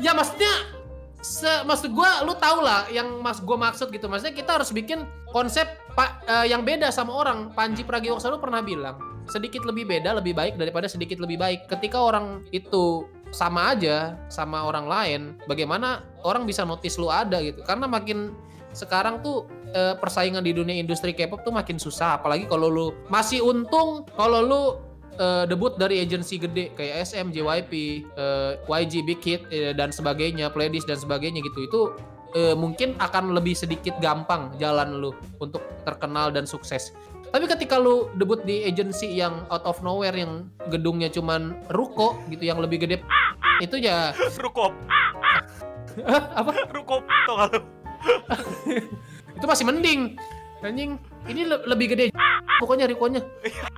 [0.00, 0.52] ya maksudnya
[1.24, 5.08] se maksud gua lu tau lah yang mas gua maksud gitu maksudnya kita harus bikin
[5.32, 5.64] konsep
[5.96, 10.54] pak eh, yang beda sama orang Panji Pragiwaksono pernah bilang sedikit lebih beda lebih baik
[10.60, 11.60] daripada sedikit lebih baik.
[11.68, 17.64] Ketika orang itu sama aja sama orang lain, bagaimana orang bisa notice lu ada gitu?
[17.64, 18.36] Karena makin
[18.74, 23.42] sekarang tuh eh, persaingan di dunia industri K-pop tuh makin susah, apalagi kalau lu masih
[23.42, 24.62] untung kalau lu
[25.18, 27.72] eh, debut dari agensi gede kayak SM, JYP,
[28.14, 31.58] eh, YG, Big Hit eh, dan sebagainya, Pledis dan sebagainya gitu.
[31.66, 31.80] Itu
[32.38, 35.10] eh, mungkin akan lebih sedikit gampang jalan lu
[35.42, 36.94] untuk terkenal dan sukses.
[37.34, 42.46] Tapi ketika lu debut di agensi yang out of nowhere yang gedungnya cuman ruko gitu
[42.46, 43.02] yang lebih gede
[43.58, 44.70] itu ya Rukop,
[46.38, 47.60] apa rukop tuh kalau
[49.34, 50.00] itu masih mending.
[50.60, 50.96] Anjing
[51.28, 52.08] ini le- lebih gede.
[52.56, 53.20] Pokoknya rukonya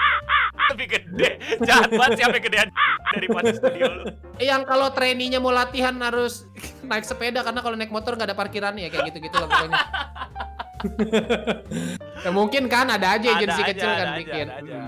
[0.71, 1.29] lebih gede.
[1.63, 2.69] Jahat banget siapa gedean
[3.11, 4.05] daripada studio lu.
[4.39, 6.47] yang kalau trainee-nya mau latihan harus
[6.89, 9.79] naik sepeda karena kalau naik motor nggak ada parkiran ya kayak gitu gitu lah pokoknya.
[12.23, 14.47] Ya mungkin kan ada aja agensi Ada kecil aja, kan ada aja, bikin.
[14.47, 14.79] ada aja.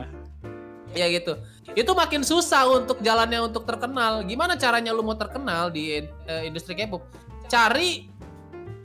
[0.94, 1.32] Ya gitu.
[1.74, 4.22] Itu makin susah untuk jalannya untuk terkenal.
[4.22, 7.02] Gimana caranya lu mau terkenal di eh, industri K-pop?
[7.46, 8.06] Cari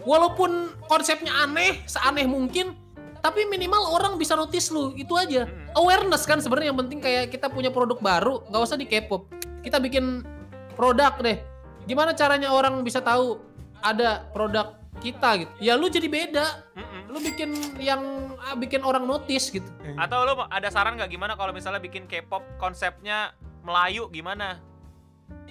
[0.04, 2.76] walaupun konsepnya aneh seaneh mungkin
[3.24, 4.92] tapi minimal orang bisa notice lu.
[5.00, 5.48] Itu aja.
[5.48, 5.80] Hmm.
[5.80, 9.32] awareness kan sebenarnya yang penting kayak kita punya produk baru nggak usah di K-pop.
[9.64, 10.28] Kita bikin
[10.76, 11.40] produk deh.
[11.88, 13.40] Gimana caranya orang bisa tahu
[13.80, 15.52] ada produk kita gitu?
[15.64, 16.46] Ya lu jadi beda.
[17.08, 18.04] Lu bikin yang
[18.44, 19.72] ah, bikin orang notice gitu.
[19.96, 23.32] Atau lu ada saran nggak gimana kalau misalnya bikin K-pop konsepnya
[23.64, 24.60] Melayu gimana?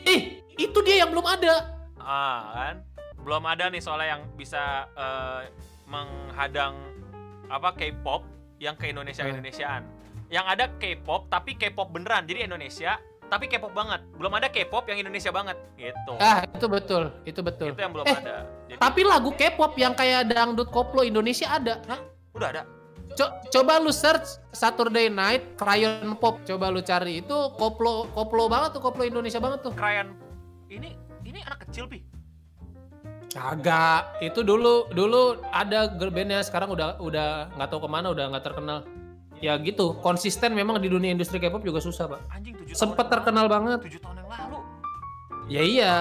[0.02, 1.78] ih itu dia yang belum ada.
[2.02, 2.76] Ah kan,
[3.22, 5.42] belum ada nih soalnya yang bisa eh,
[5.86, 6.74] menghadang
[7.46, 8.24] apa K-pop
[8.58, 9.30] yang ke Indonesia Eh.
[9.30, 9.82] Indonesiaan.
[10.26, 12.96] Yang ada K-pop tapi K-pop beneran, jadi Indonesia
[13.28, 14.00] tapi K-pop banget.
[14.12, 16.12] Belum ada K-pop yang Indonesia banget, gitu.
[16.18, 18.36] ah itu betul itu betul Itu yang belum Eh, ada.
[18.66, 21.80] Jadi, tapi lagu K-pop yang kayak dangdut koplo Indonesia ada
[22.32, 22.62] udah ada.
[23.12, 28.72] Co- coba lu search Saturday Night Crayon Pop coba lu cari itu koplo koplo banget
[28.72, 30.16] tuh koplo Indonesia banget tuh Krayan
[30.66, 32.00] ini ini anak kecil pi.
[33.32, 38.28] Kagak, itu dulu dulu ada girl bandnya sekarang udah udah nggak tahu ke mana udah
[38.28, 38.84] nggak terkenal.
[39.40, 42.20] Ya gitu, konsisten memang di dunia industri K-pop juga susah pak.
[42.28, 43.80] Anjing tujuh Sempet terkenal banget.
[43.88, 44.58] Tujuh tahun yang lalu.
[45.48, 45.94] Ya iya,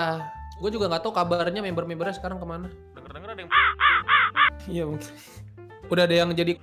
[0.60, 2.68] gue juga nggak tahu kabarnya member-membernya sekarang ke mana.
[2.94, 3.52] Denger-denger ada yang
[4.70, 5.10] Iya mungkin.
[5.90, 6.54] Udah ada yang jadi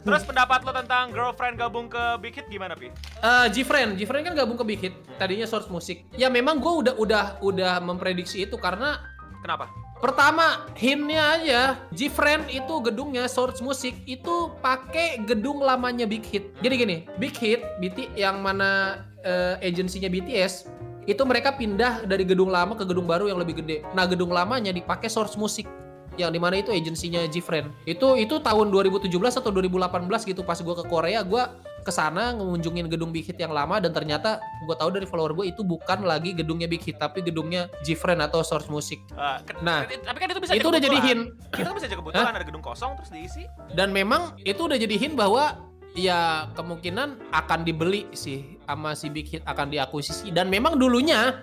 [0.00, 2.88] Terus pendapat lo tentang girlfriend gabung ke Big Hit gimana pi?
[3.20, 4.94] Eh, Gfriend, Gfriend kan gabung ke Big Hit.
[5.20, 6.08] Tadinya source musik.
[6.16, 9.00] Ya memang gue udah udah udah memprediksi itu karena
[9.40, 9.72] Kenapa?
[10.00, 11.60] Pertama, hintnya aja,
[11.92, 16.52] Gfriend itu gedungnya Source Music itu pakai gedung lamanya Big Hit.
[16.60, 20.68] Jadi gini, Big Hit, BT yang mana eh, agensinya BTS,
[21.08, 23.84] itu mereka pindah dari gedung lama ke gedung baru yang lebih gede.
[23.96, 25.64] Nah, gedung lamanya dipakai Source Music
[26.16, 27.70] yang di mana itu agensinya Gfriend.
[27.84, 29.86] Itu itu tahun 2017 atau 2018
[30.24, 33.88] gitu pas gua ke Korea, gua ke sana ngunjungin gedung Big Hit yang lama dan
[33.90, 38.20] ternyata gua tahu dari follower gue itu bukan lagi gedungnya Big Hit tapi gedungnya Gfriend
[38.20, 39.00] atau Source Music.
[39.40, 41.22] Ke- Nah, tapi kan itu bisa itu udah jadi hint.
[41.50, 43.48] Kita kan bisa aja kebetulan ada gedung kosong terus diisi.
[43.72, 45.56] Dan memang itu udah jadi hint bahwa
[45.90, 51.42] ya kemungkinan akan dibeli sih sama si Big Hit akan diakuisisi dan memang dulunya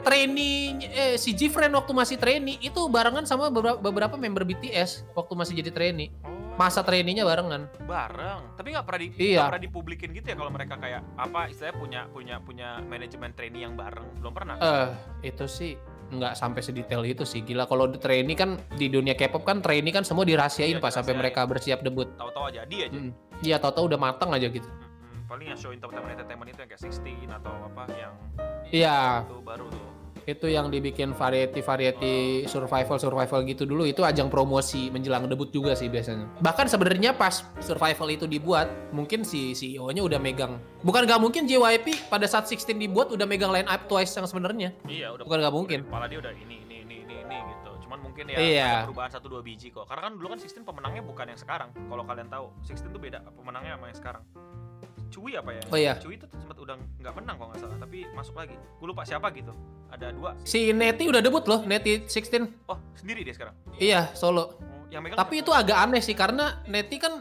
[0.00, 5.32] trainee eh, si Gfriend waktu masih trainee itu barengan sama beberapa, beberapa member BTS waktu
[5.36, 6.08] masih jadi trainee
[6.52, 8.60] Oh, masa trainee-nya barengan bareng.
[8.60, 9.48] Tapi nggak pernah di Iya.
[9.48, 13.72] pernah dipublikin gitu ya kalau mereka kayak apa istilahnya punya punya punya manajemen trainee yang
[13.72, 14.04] bareng.
[14.20, 14.60] Belum pernah.
[14.60, 14.88] eh
[15.24, 15.72] itu sih
[16.12, 19.96] nggak sampai sedetail itu sih gila kalau di trainee kan di dunia K-pop kan trainee
[19.96, 23.00] kan semua dirahasiain Iya, pas sampai mereka bersiap debut Tahu-tahu aja dia aja.
[23.00, 23.16] Hmm.
[23.40, 24.68] Iya, tau-tau udah matang aja gitu.
[24.68, 24.91] Mm-mm.
[25.32, 28.12] Paling yang show entertainment entertainment itu yang kayak 16 atau apa yang
[28.68, 29.88] Iya, itu baru tuh.
[30.22, 35.88] itu yang dibikin variety-variety survival survival gitu dulu itu ajang promosi menjelang debut juga sih
[35.88, 36.28] biasanya.
[36.38, 40.60] Bahkan sebenarnya pas survival itu dibuat, mungkin si CEO-nya udah megang.
[40.84, 44.76] Bukan gak mungkin JYP pada saat 16 dibuat udah megang line up Twice yang sebenarnya.
[44.84, 45.78] Iya, udah Bukan nggak mungkin.
[45.88, 47.70] Kepala dia udah ini ini ini ini ini gitu.
[47.88, 48.68] Cuman mungkin ya Iya.
[48.68, 49.88] ada perubahan satu dua biji kok.
[49.88, 51.72] Karena kan dulu kan 16 pemenangnya bukan yang sekarang.
[51.74, 54.24] Kalau kalian tahu, 16 tuh beda pemenangnya sama yang sekarang.
[55.12, 55.62] Cui apa ya?
[55.68, 55.94] Oh iya.
[56.00, 58.56] Cui itu sempat udah nggak menang kalau nggak salah, tapi masuk lagi.
[58.80, 59.52] Gue lupa siapa gitu.
[59.92, 60.32] Ada dua.
[60.48, 62.64] Si Neti udah debut loh, Neti 16.
[62.64, 63.52] Oh, sendiri dia sekarang.
[63.76, 64.40] Iya, solo.
[64.40, 67.20] Oh, yang megang Tapi itu agak aneh sih karena Neti kan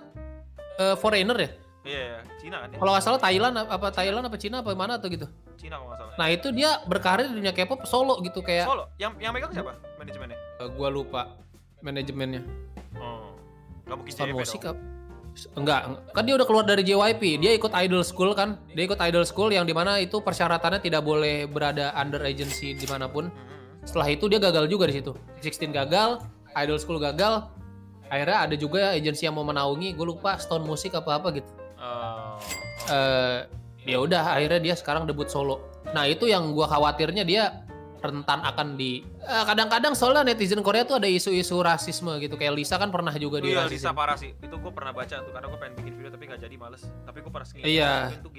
[0.79, 1.51] eh, foreigner ya.
[1.81, 2.77] Iya, iya, Cina kan ya?
[2.79, 5.27] Kalau nggak salah Thailand apa Thailand apa Cina apa mana atau gitu.
[5.59, 6.13] Cina kalau nggak salah.
[6.15, 9.75] Nah, itu dia berkarir di dunia K-pop solo gitu kayak Solo, yang yang megang siapa?
[9.99, 10.37] Manajemennya?
[10.61, 11.21] Eh, gua lupa
[11.81, 12.45] manajemennya.
[13.01, 13.33] Oh.
[13.89, 14.77] Gak mungkin Star JYP Music dong.
[15.55, 17.39] Enggak, kan dia udah keluar dari JYP.
[17.39, 18.59] Dia ikut Idol School kan.
[18.75, 22.85] Dia ikut Idol School yang di mana itu persyaratannya tidak boleh berada under agency di
[22.85, 23.31] mana pun.
[23.87, 25.15] Setelah itu dia gagal juga di situ.
[25.41, 26.21] 16 gagal,
[26.55, 27.47] Idol School gagal.
[28.11, 31.47] akhirnya ada juga agensi yang mau menaungi gue lupa Stone Music apa apa gitu
[31.79, 32.35] Oh.
[32.91, 33.47] eh
[33.89, 35.65] ya udah akhirnya dia sekarang debut solo.
[35.97, 37.65] Nah itu yang gua khawatirnya dia
[38.01, 42.75] rentan akan di eh, kadang-kadang soalnya netizen Korea tuh ada isu-isu rasisme gitu kayak Lisa
[42.75, 43.65] kan pernah juga di Iya.
[43.65, 44.33] Lisa parah sih.
[44.35, 46.81] Itu gue pernah baca tuh karena gue pengen bikin video tapi gak jadi males.
[47.05, 47.93] Tapi gue pernah ngeliat Iya.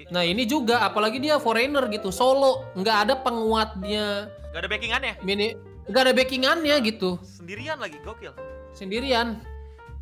[0.09, 5.13] Nah ini juga apalagi dia foreigner gitu solo nggak ada penguatnya Gak ada backingannya.
[5.21, 8.31] mini nggak ada backingannya gitu Sendirian lagi, gokil.
[8.71, 9.39] sendirian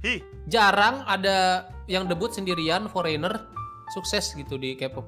[0.01, 3.45] Hi, jarang ada yang debut sendirian foreigner
[3.91, 5.05] sukses gitu di K-pop.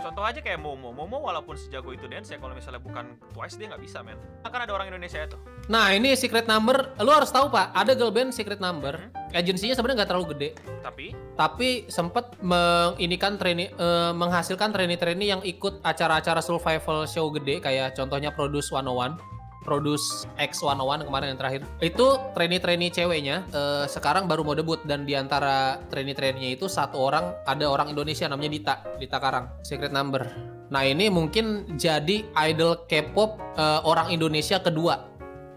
[0.00, 0.90] Contoh aja kayak Momo.
[0.90, 4.18] Momo walaupun sejago itu dance ya kalau misalnya bukan Twice dia nggak bisa, men.
[4.42, 5.36] Kan ada orang Indonesia itu.
[5.68, 9.36] Nah ini secret number, lu harus tahu pak, ada girl band secret number, Hmm.
[9.36, 10.48] agensinya sebenarnya nggak terlalu gede,
[10.80, 11.06] Tapi
[11.36, 18.32] tapi sempat menginikan trainee, eh, menghasilkan trainee-trainee yang ikut acara-acara survival show gede kayak contohnya
[18.32, 19.20] Produce 101,
[19.68, 21.60] Produce X 101 kemarin yang terakhir.
[21.84, 27.36] Itu trainee-trainee ceweknya eh, sekarang baru mau debut dan di antara trainee-trainee itu satu orang
[27.44, 30.24] ada orang Indonesia namanya Dita, Dita Karang, secret number.
[30.72, 35.04] Nah ini mungkin jadi idol K-pop eh, orang Indonesia kedua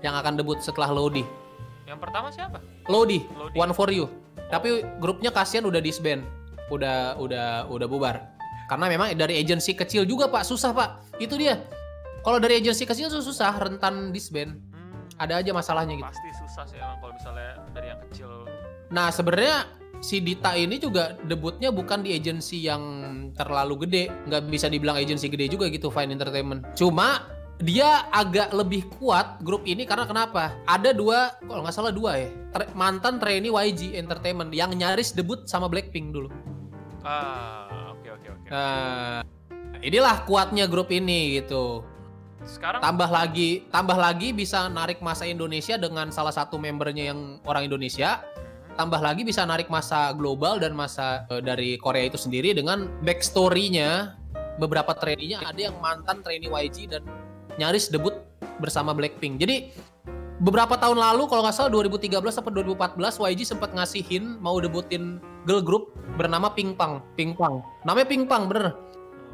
[0.04, 1.24] yang akan debut setelah Lodi.
[1.88, 2.60] yang pertama siapa?
[2.88, 3.56] Lodi, Lodi.
[3.56, 4.08] One for You.
[4.52, 6.24] Tapi grupnya kasihan udah disband,
[6.68, 8.16] udah udah udah bubar.
[8.72, 11.20] Karena memang dari agensi kecil juga pak, susah pak.
[11.20, 11.60] Itu dia.
[12.22, 14.54] Kalau dari agensi kecil tuh susah, rentan disband.
[14.70, 16.06] Hmm, Ada aja masalahnya gitu.
[16.06, 18.30] pasti susah sih emang kalau misalnya dari yang kecil.
[18.90, 19.58] Nah sebenarnya
[20.00, 22.82] si Dita ini juga debutnya bukan di agensi yang
[23.34, 26.62] terlalu gede, nggak bisa dibilang agensi gede juga gitu Fine Entertainment.
[26.74, 27.26] Cuma
[27.58, 30.58] dia agak lebih kuat grup ini karena kenapa?
[30.66, 35.46] Ada dua, kalau nggak salah dua ya, tra- mantan trainee YG Entertainment yang nyaris debut
[35.46, 36.30] sama Blackpink dulu.
[37.02, 38.48] Ah, oke oke oke.
[38.50, 39.22] Nah,
[39.82, 41.86] inilah kuatnya grup ini gitu.
[42.42, 47.70] Sekarang Tambah lagi, tambah lagi bisa narik masa Indonesia dengan salah satu membernya yang orang
[47.70, 48.26] Indonesia.
[48.74, 54.18] Tambah lagi bisa narik masa global dan masa eh, dari Korea itu sendiri dengan backstory-nya
[54.58, 57.04] beberapa trainee-nya ada yang mantan trainee YG dan
[57.62, 58.16] nyaris debut
[58.58, 59.38] bersama Blackpink.
[59.38, 59.70] Jadi
[60.42, 65.62] beberapa tahun lalu kalau nggak salah 2013 atau 2014 YG sempat ngasihin mau debutin girl
[65.62, 67.06] group bernama Pingpang.
[67.14, 67.62] Pingpang.
[67.86, 68.74] Namanya Pingpang bener.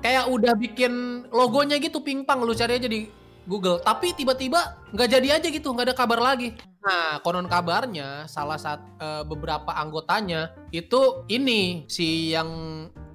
[0.02, 3.10] Kayak udah bikin logonya gitu Pingpang lu cari aja di
[3.48, 3.80] Google.
[3.82, 6.54] Tapi tiba-tiba nggak jadi aja gitu, nggak ada kabar lagi.
[6.84, 12.48] Nah, konon kabarnya salah satu beberapa anggotanya itu ini si yang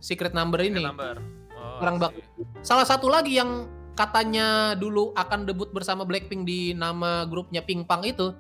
[0.03, 0.83] secret number ini.
[0.83, 1.21] number.
[1.55, 2.13] Oh, Orang bak.
[2.65, 8.33] Salah satu lagi yang katanya dulu akan debut bersama Blackpink di nama grupnya Pingpang itu,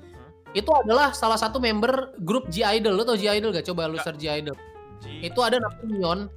[0.56, 2.96] itu adalah salah satu member grup G Idol.
[2.96, 3.68] Lo tau G Idol gak?
[3.68, 4.56] Coba lu search G Idol.
[5.00, 6.28] G- Itu ada namanya.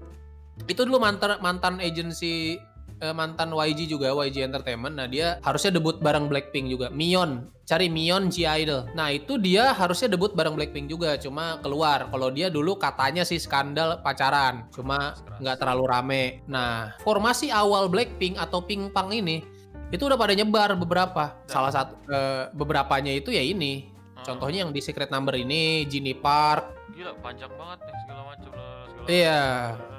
[0.66, 2.56] Itu dulu mantan mantan agensi
[3.04, 4.96] eh, mantan YG juga, YG Entertainment.
[4.96, 6.88] Nah, dia harusnya debut bareng Blackpink juga.
[6.88, 7.52] Mion.
[7.66, 8.86] Cari Mion G Idol.
[8.94, 12.06] Nah, itu dia harusnya debut bareng Blackpink juga, cuma keluar.
[12.08, 16.24] Kalau dia dulu katanya sih skandal pacaran, cuma nggak terlalu rame.
[16.46, 19.42] Nah, formasi awal Blackpink atau Pingpang ini
[19.90, 21.34] itu udah pada nyebar beberapa.
[21.50, 23.90] Salah satu eh, beberapanya itu ya ini.
[24.14, 26.70] Ah, Contohnya yang di Secret Number ini, Jinny Park.
[26.96, 29.42] gila panjang banget nih segala macam lah, segala Iya.
[29.76, 29.95] Wah,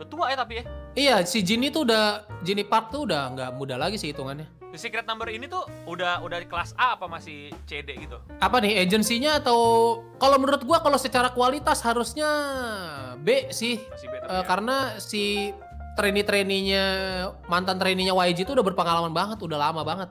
[0.00, 0.64] udah tua ya tapi ya.
[0.90, 2.04] Iya, si Jinny tuh udah
[2.40, 4.48] Jinny Park tuh udah nggak muda lagi sih hitungannya.
[4.70, 8.16] The secret number ini tuh udah udah di kelas A apa masih CD gitu?
[8.38, 9.58] Apa nih agensinya atau
[10.16, 12.30] kalau menurut gua kalau secara kualitas harusnya
[13.18, 13.76] B sih.
[13.82, 14.42] Masih B tapi Eh, ya.
[14.46, 15.50] karena si
[15.98, 16.84] trainee-trainee-nya
[17.46, 20.08] mantan trainee-nya YG itu udah berpengalaman banget, udah lama banget.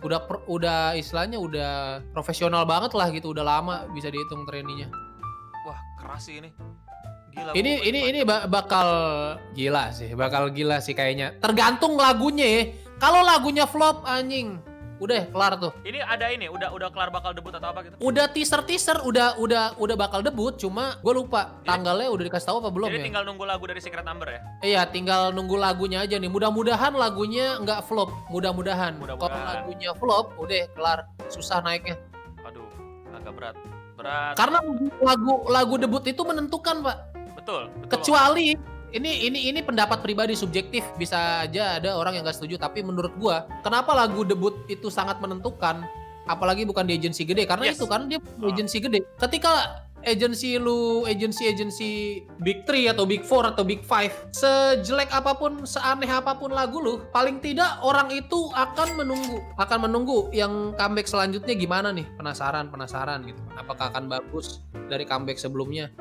[0.00, 1.72] Udah per- udah istilahnya udah
[2.10, 4.90] profesional banget lah gitu, udah lama bisa dihitung trainee-nya.
[5.64, 6.50] Wah, keras sih ini.
[7.30, 7.50] Gila.
[7.54, 8.88] Ini ini ini ba- bakal
[9.54, 11.38] gila sih, bakal gila sih kayaknya.
[11.38, 12.62] Tergantung lagunya ya.
[13.00, 14.60] Kalau lagunya flop anjing,
[15.00, 15.72] udah kelar tuh.
[15.88, 17.96] Ini ada ini, udah udah kelar bakal debut atau apa gitu?
[17.96, 22.60] Udah teaser teaser, udah udah udah bakal debut, cuma gue lupa tanggalnya udah dikasih tahu
[22.60, 23.04] apa belum Jadi ya?
[23.08, 24.40] tinggal nunggu lagu dari secret number ya.
[24.60, 26.28] Iya, tinggal nunggu lagunya aja nih.
[26.28, 29.00] Mudah-mudahan lagunya nggak flop, mudah-mudahan.
[29.00, 29.32] Mudah-mudahan.
[29.32, 30.98] Kalau lagunya flop, udah kelar,
[31.32, 31.96] susah naiknya.
[32.44, 32.68] Aduh,
[33.16, 33.56] agak berat.
[33.96, 34.34] Berat.
[34.36, 34.60] Karena
[35.00, 37.09] lagu lagu debut itu menentukan, Pak.
[37.40, 37.88] Betul, betul.
[37.88, 38.46] Kecuali
[38.90, 43.14] ini ini ini pendapat pribadi subjektif bisa aja ada orang yang gak setuju tapi menurut
[43.22, 45.86] gua kenapa lagu debut itu sangat menentukan
[46.26, 47.78] apalagi bukan di agensi gede karena Yes.
[47.78, 48.50] itu kan dia Ah.
[48.50, 51.90] agensi gede ketika agensi lu agensi-agensi
[52.40, 56.80] big three atau big four atau big five sejelek apa pun seaneh apa pun lagu
[56.80, 62.72] lu paling tidak orang itu akan menunggu akan menunggu yang comeback selanjutnya gimana nih penasaran
[62.72, 65.92] penasaran gitu apakah akan bagus dari comeback sebelumnya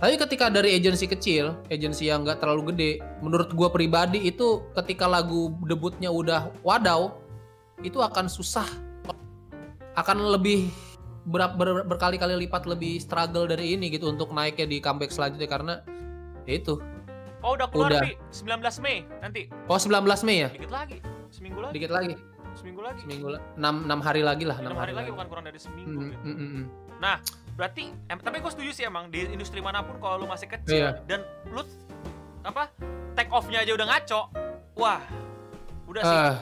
[0.00, 5.04] tapi ketika dari agensi kecil, agensi yang nggak terlalu gede, menurut gua pribadi itu ketika
[5.04, 7.20] lagu debutnya udah wadaw,
[7.84, 8.64] itu akan susah,
[10.00, 10.72] akan lebih
[11.28, 15.74] ber- ber- berkali-kali lipat lebih struggle dari ini gitu untuk naiknya di comeback selanjutnya karena
[16.48, 16.80] ya itu.
[17.40, 18.00] Oh udah keluar Udah.
[18.04, 18.16] Pi.
[18.32, 19.48] 19 Mei nanti.
[19.68, 20.48] Oh 19 Mei ya?
[20.52, 20.98] Dikit lagi.
[21.32, 21.72] Seminggu lagi.
[21.76, 22.14] Dikit lagi.
[22.56, 23.00] Seminggu lagi.
[23.04, 23.40] Seminggu lah.
[23.56, 25.92] 6 6 hari lagi lah, 6 hari lagi bukan kurang dari seminggu.
[25.92, 26.24] Hmm, gitu.
[26.24, 26.64] hmm.
[27.54, 30.90] Berarti em, tapi gue setuju sih emang di industri mana pun kalau lu masih kecil
[30.90, 30.90] Iya.
[31.04, 31.60] dan lu
[32.40, 32.72] apa
[33.12, 34.20] take off-nya aja udah ngaco.
[34.74, 35.02] Wah.
[35.84, 36.34] Udah sih Ah,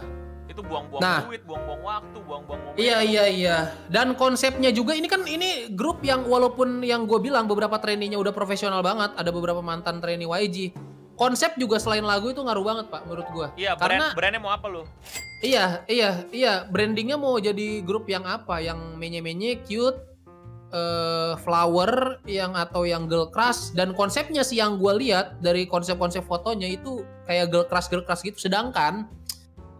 [0.46, 1.24] itu buang-buang Nah.
[1.24, 2.76] duit, buang-buang waktu, buang-buang momen.
[2.76, 3.56] Iya iya iya.
[3.86, 8.30] Dan konsepnya juga ini kan ini grup yang walaupun yang gue bilang beberapa trainee-nya udah
[8.30, 10.72] profesional banget, ada beberapa mantan trainee YG.
[11.14, 13.46] Konsep juga selain lagu itu ngaruh banget pak menurut gue.
[13.58, 14.86] Iya, brand, Karena brandnya mau apa lu?
[15.38, 18.58] iya iya iya brandingnya mau jadi grup yang apa?
[18.58, 19.98] Yang menye-menye cute,
[20.68, 26.28] eh flower yang atau yang girl crush dan konsepnya sih yang gue lihat dari konsep-konsep
[26.28, 28.36] fotonya itu kayak girl crush girl crush gitu.
[28.36, 29.08] Sedangkan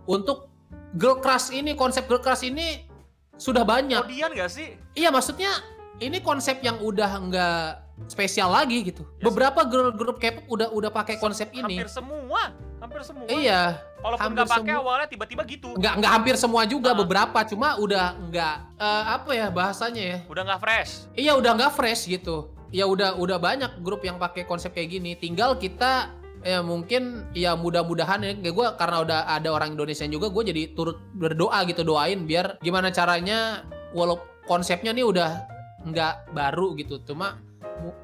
[0.09, 0.49] untuk
[0.97, 2.89] girl crush ini konsep girl crush ini
[3.37, 4.01] sudah banyak.
[4.01, 4.81] Kodian gak sih?
[4.97, 5.53] Iya maksudnya
[6.01, 7.67] ini konsep yang udah nggak
[8.07, 9.03] spesial lagi gitu.
[9.19, 11.83] Ya, Beberapa girl group K-pop udah udah pakai konsep ini.
[11.83, 12.55] Hampir semua,
[12.89, 13.25] hampir semua.
[13.29, 13.63] Iya,
[14.01, 15.69] Walaupun nggak pakai awalnya tiba-tiba gitu.
[15.77, 16.99] nggak nggak hampir semua juga Ah.
[16.99, 20.19] beberapa, cuma udah nggak eh, apa ya bahasanya ya?
[20.27, 20.93] Udah nggak fresh.
[21.13, 22.49] Iya udah nggak fresh gitu.
[22.69, 25.13] Ya udah udah banyak grup yang pakai konsep kayak gini.
[25.15, 30.31] Tinggal kita ya mungkin ya mudah-mudahan ya kayak gue karena udah ada orang Indonesia juga
[30.31, 35.31] gue jadi turut berdoa gitu doain biar gimana caranya walau konsepnya nih udah
[35.83, 37.43] nggak baru gitu cuma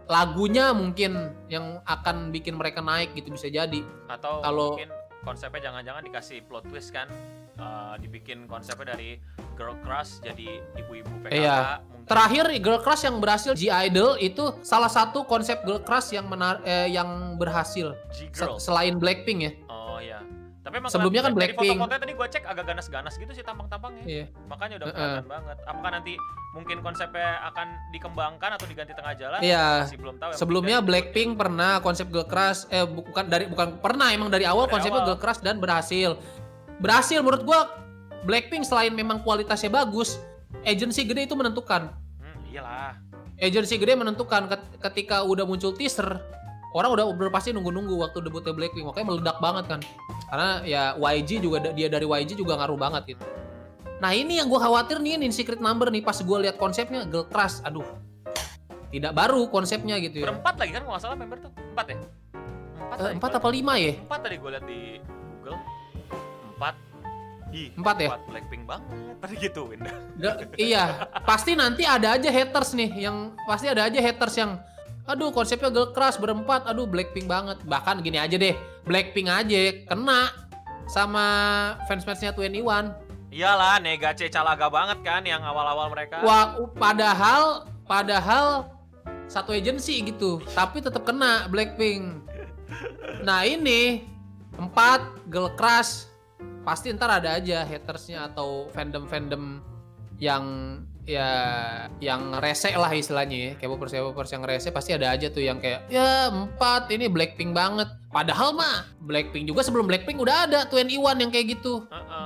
[0.05, 1.13] lagunya mungkin
[1.47, 6.69] yang akan bikin mereka naik gitu bisa jadi Atau Kalau- mungkin konsepnya jangan-jangan dikasih plot
[6.69, 7.09] twist kan.
[7.55, 9.15] Eh, dibikin konsepnya dari
[9.55, 11.33] girl crush jadi ibu-ibu PKK.
[11.33, 11.59] Iya.
[11.81, 12.03] mungkin.
[12.05, 16.59] terakhir girl crush yang berhasil G Idol itu salah satu konsep girl crush yang menar
[16.63, 17.95] eh, yang berhasil
[18.35, 19.53] Se- selain Blackpink ya.
[20.65, 21.77] Tapi emang Sebelumnya kan dari Blackpink.
[21.77, 24.05] foto-fotonya tadi gue cek agak ganas-ganas gitu sih tampang-tampangnya.
[24.05, 24.25] Iya.
[24.49, 25.57] Makanya udah kelihatan banget.
[25.63, 26.13] Apakah nanti
[26.51, 29.39] mungkin konsepnya akan dikembangkan atau diganti tengah jalan?
[29.39, 29.85] Iya.
[29.85, 30.31] Masih belum tahu.
[30.31, 34.33] Yang Sebelumnya dari Blackpink pernah konsep girl crush eh bu- bukan dari bukan pernah emang
[34.33, 35.09] dari awal Dari konsepnya awal.
[35.11, 36.17] girl crush dan berhasil.
[36.75, 37.61] Berhasil menurut gua
[38.23, 40.17] Blackpink selain memang kualitasnya bagus,
[40.63, 41.93] agensi gede itu menentukan.
[42.17, 42.97] Hmm, iyalah.
[43.37, 46.25] Agensi gede menentukan ket- ketika udah muncul teaser,
[46.75, 49.81] orang udah udah pasti nunggu-nunggu waktu debutnya Blackpink, makanya meledak banget kan.
[50.29, 53.25] Karena ya YG juga dia dari YG juga ngaruh banget gitu.
[54.03, 57.25] Nah ini yang gua khawatir nih ini secret number nih pas gua lihat konsepnya girl
[57.31, 57.87] crush, aduh
[58.91, 60.31] tidak baru konsepnya gitu ya.
[60.31, 61.53] Berempat lagi kan nggak salah member tuh.
[61.75, 61.97] Empat ya?
[62.75, 63.93] Empat, tadi empat apa lima ya?
[63.99, 64.81] Empat tadi gue liat di
[65.41, 65.59] Google.
[66.55, 66.75] Empat.
[67.55, 68.09] Ih, Empat ya?
[68.11, 69.81] Empat Blackpink banget tadi gituin.
[70.21, 70.85] Ga- iya,
[71.25, 74.61] pasti nanti ada aja haters nih yang pasti ada aja haters yang
[75.05, 77.61] aduh konsepnya girl crush berempat, aduh Blackpink banget.
[77.65, 78.57] Bahkan gini aja deh,
[78.89, 80.33] Blackpink aja kena
[80.89, 81.27] sama
[81.89, 83.05] fans-fansnya 21.
[83.35, 86.23] Iyalah, Negace Calaga banget kan yang awal-awal mereka.
[86.23, 88.71] Wah, padahal padahal
[89.27, 92.23] satu agensi gitu, tapi tetap kena Blackpink.
[93.27, 94.07] Nah, ini
[94.55, 96.07] empat girl crush
[96.65, 99.61] pasti ntar ada aja hatersnya atau fandom-fandom
[100.17, 100.45] yang
[101.05, 101.29] ya
[102.01, 105.85] yang rese lah istilahnya ya K-popers K-popers yang rese pasti ada aja tuh yang kayak
[105.93, 111.31] ya empat ini Blackpink banget padahal mah Blackpink juga sebelum Blackpink udah ada 21 yang
[111.31, 111.85] kayak gitu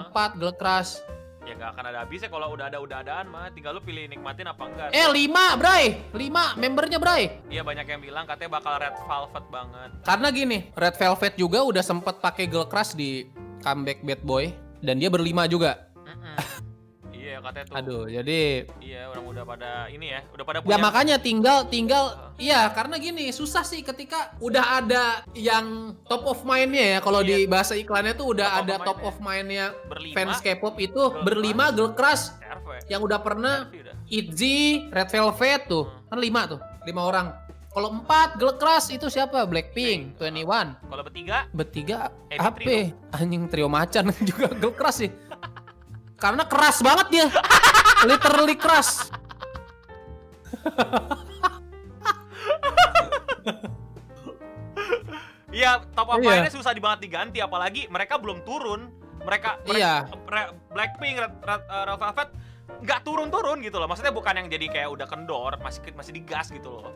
[0.08, 1.02] empat girl crush
[1.48, 3.48] Ya nggak akan ada habisnya kalau udah ada udah adaan mah.
[3.56, 4.92] Tinggal lu pilih nikmatin apa enggak.
[4.92, 9.88] eh lima Bray lima membernya Bray Iya banyak yang bilang katanya bakal red velvet banget.
[10.04, 13.24] Karena gini, Red Velvet juga udah sempet pakai girl crush di
[13.64, 14.52] comeback Bad Boy
[14.84, 15.88] dan dia berlima juga.
[17.38, 17.77] Iya katanya tuh.
[17.79, 18.40] Aduh, jadi
[18.81, 20.79] Iya orang udah pada ini ya, udah pada ya punya.
[20.81, 22.05] makanya tinggal tinggal
[22.37, 25.66] iya karena gini susah sih ketika udah ada yang
[26.05, 27.31] top of mind-nya ya kalau Iya.
[27.31, 28.88] di bahasa iklannya tuh udah Top of ada mind-nya.
[28.90, 30.14] top of mind-nya berlima.
[30.16, 32.68] fans K-pop itu Girl berlima girl crush RV.
[32.88, 33.57] yang udah pernah.
[34.09, 36.09] ITZY, Red Velvet tuh Hmm.
[36.09, 37.29] kan lima tuh lima orang.
[37.68, 39.44] Kalau empat girl crush itu siapa?
[39.44, 40.74] Blackpink, 21.
[40.81, 41.96] Kalau bertiga, Bertiga
[42.33, 42.57] apa?
[42.57, 42.90] Trio.
[43.12, 45.11] Anjing trio macan juga girl crush sih.
[46.19, 47.27] Karena keras banget dia.
[48.04, 49.06] Literally keras.
[55.48, 56.29] Iya, top of Iya.
[56.29, 58.92] mind-nya susah banget diganti apalagi mereka belum turun.
[59.25, 59.94] Mereka, mereka Iya.
[60.29, 62.29] Re- Blackpink, Red, Red, uh, Red Velvet
[62.79, 63.88] nggak turun-turun gitu loh.
[63.88, 66.92] Maksudnya bukan yang jadi kayak udah kendor, masih masih digas gitu loh.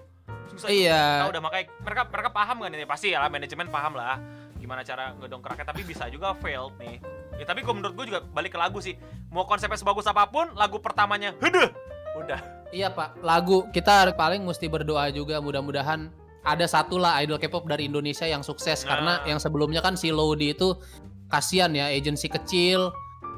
[0.53, 0.68] Susah.
[0.68, 1.25] Iya.
[1.25, 4.20] Nah, udah makanya mereka mereka paham kan ini pasti ya manajemen paham lah
[4.62, 7.01] gimana cara ngedongkraknya tapi bisa juga failed nih.
[7.41, 8.97] Ya, tapi gua menurut gue juga balik ke lagu sih.
[9.33, 11.72] Mau konsepnya sebagus apa pun, lagu pertamanya hede.
[12.18, 12.41] Udah.
[12.72, 16.09] Iya pak, lagu kita paling mesti berdoa juga mudah-mudahan
[16.41, 18.89] ada satu lah idol K-pop dari Indonesia yang sukses Nah.
[18.89, 20.74] karena yang sebelumnya kan si Lodi itu
[21.28, 22.91] kasihan ya agensi kecil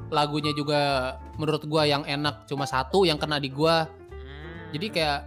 [0.08, 3.90] lagunya juga menurut gua yang enak cuma satu yang kena di gua
[4.74, 5.20] Jadi kayak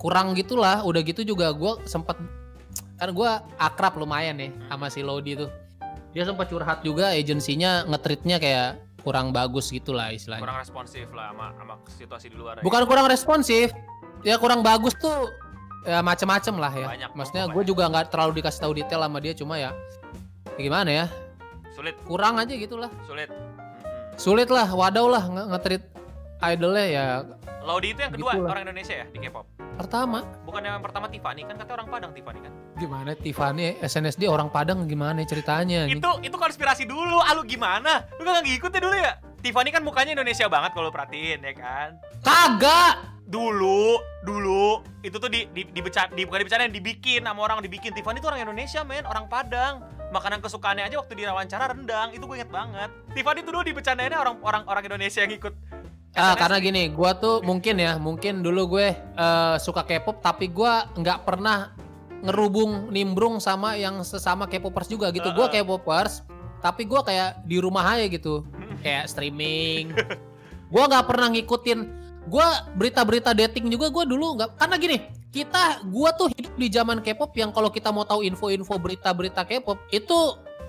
[0.00, 0.80] kurang gitulah.
[0.80, 2.16] Udah gitu juga gue sempet
[2.96, 3.30] kan gue
[3.60, 5.52] akrab lumayan nih sama si Lodi tuh.
[6.10, 8.68] Dia sempat curhat juga agensinya ngetritnya kayak
[9.00, 10.42] kurang bagus gitulah istilahnya.
[10.42, 12.62] kurang responsif lah sama, sama situasi di luar ya.
[12.62, 13.72] Bukan kurang responsif,
[14.20, 15.30] ya kurang bagus tuh
[15.82, 16.86] ya macem-macem lah ya.
[16.90, 19.70] Banyak, Maksudnya gue juga nggak terlalu dikasih tahu detail sama dia cuma ya,
[20.52, 21.06] ya gimana ya
[21.72, 22.92] sulit kurang aja gitulah.
[23.04, 23.48] sulit Mm-mm.
[24.20, 25.82] Sulit lah, wadaw lah nge- nge-treat
[26.42, 27.04] idolnya ya
[27.60, 28.50] Laudi itu yang kedua Gitulah.
[28.52, 29.46] orang Indonesia ya di K-pop
[29.80, 30.18] pertama.
[30.44, 31.42] bukan yang pertama Tiffany.
[31.42, 32.52] Kan kata orang Padang Tiffany kan?
[32.76, 33.80] Gimana Tiffany?
[33.80, 35.88] SNSD orang Padang gimana ceritanya?
[35.88, 37.18] itu itu konspirasi dulu.
[37.20, 38.04] Ah lu gimana?
[38.16, 39.16] Lu gak ngikutin dulu ya?
[39.40, 41.88] Tiffany kan mukanya Indonesia banget kalau perhatiin ya kan?
[42.20, 43.16] Kagak.
[43.30, 43.94] dulu
[44.26, 47.94] dulu itu tuh di di, dibeca- di bukan dibicarain dibikin sama orang dibikin.
[47.94, 49.06] Tiffany itu orang Indonesia men.
[49.06, 49.86] Orang Padang.
[50.10, 52.10] Makanan kesukaannya aja waktu diwawancara rendang.
[52.10, 52.90] Itu gue inget banget.
[53.14, 55.54] Tiffany tuh dulu dibecandainnya orang orang orang Indonesia yang ikut
[56.18, 60.90] Ah, karena gini, gua tuh mungkin ya, mungkin dulu gue eh, suka K-pop tapi gua
[60.98, 61.70] nggak pernah
[62.20, 65.30] ngerubung nimbrung sama yang sesama K-popers juga gitu.
[65.32, 65.62] Gua Heeh.
[65.62, 66.26] K-popers,
[66.58, 68.42] tapi gua kayak di rumah aja gitu.
[68.82, 69.94] Kayak streaming.
[70.72, 71.78] gua nggak pernah ngikutin
[72.28, 74.96] gua berita-berita dating juga gua dulu nggak karena gini,
[75.30, 79.78] kita gua tuh hidup di zaman K-pop yang kalau kita mau tahu info-info berita-berita K-pop
[79.94, 80.18] itu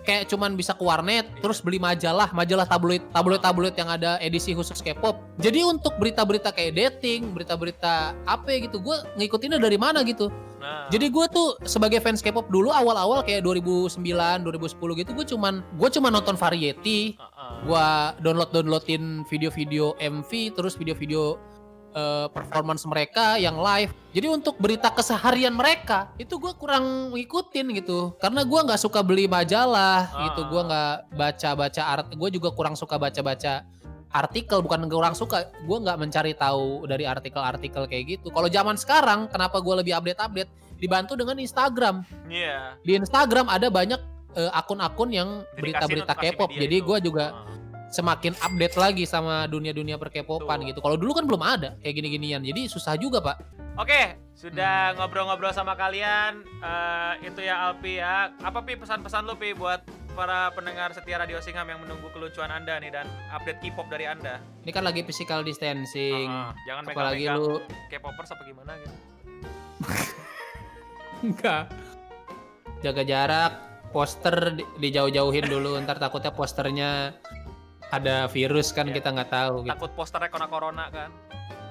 [0.01, 4.53] kayak cuman bisa ke warnet terus beli majalah majalah tabloid tabloid tabloid yang ada edisi
[4.57, 5.21] khusus K-pop.
[5.37, 10.29] Jadi untuk berita-berita kayak dating berita-berita apa gitu gue ngikutinnya dari mana gitu.
[10.61, 15.65] Nah, jadi gue tuh sebagai fans K-pop dulu awal-awal kayak 2009 2010 gitu gue cuman
[15.77, 17.17] gue cuma nonton variety.
[17.65, 17.87] Gue
[18.21, 21.37] download downloadin video-video MV terus video-video
[21.91, 23.91] eh, performance mereka yang live.
[24.11, 28.15] Jadi untuk berita keseharian mereka itu gue kurang ngikutin gitu.
[28.19, 30.41] Karena gue nggak suka beli majalah gitu.
[30.43, 30.47] Ah.
[30.47, 33.63] gue nggak baca-baca art gue juga kurang suka baca-baca
[34.11, 34.59] artikel.
[34.59, 38.27] Bukan kurang suka gue nggak mencari tahu dari artikel-artikel kayak gitu.
[38.31, 40.51] Kalau zaman sekarang kenapa gue lebih update-update?
[40.81, 42.01] Dibantu dengan Instagram.
[42.25, 42.73] Iya.
[42.81, 44.01] di Instagram ada banyak
[44.33, 46.49] eh, akun-akun yang Dikasih berita-berita K-pop.
[46.55, 47.60] jadi gue juga Heeh.
[47.91, 50.79] Semakin update lagi sama dunia-dunia perkepopan gitu.
[50.79, 52.39] Kalau dulu kan belum ada kayak gini-ginian.
[52.39, 53.37] Jadi susah juga, Pak.
[53.73, 54.19] Oke, Hmm.
[54.33, 56.43] sudah ngobrol-ngobrol sama kalian.
[56.61, 58.31] eh, itu ya Alpi ya.
[58.37, 59.81] Apa pi pesan-pesan lu pi buat
[60.11, 64.37] para pendengar setia Radio Singham yang menunggu kelucuan Anda nih dan update K-pop dari Anda.
[64.61, 66.27] Ini kan lagi physical distancing.
[66.27, 68.95] Heeh, jangan Apalagi megang-megang lu K-popers apa gimana gitu.
[71.23, 71.63] enggak
[72.81, 73.51] jaga jarak,
[73.89, 77.13] poster di- dijauh-jauhin dulu ntar takutnya posternya
[77.91, 78.95] ada virus kan Iya.
[78.97, 79.71] kita nggak tahu gitu.
[79.75, 81.11] Takut posternya kena corona kan.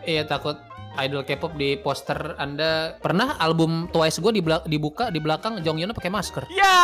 [0.04, 0.60] Iya, takut
[1.00, 3.00] idol K-pop di poster Anda.
[3.00, 4.32] Pernah album Twice gue
[4.68, 6.44] dibuka di belakang Jonghyun pakai masker.
[6.52, 6.70] Ya.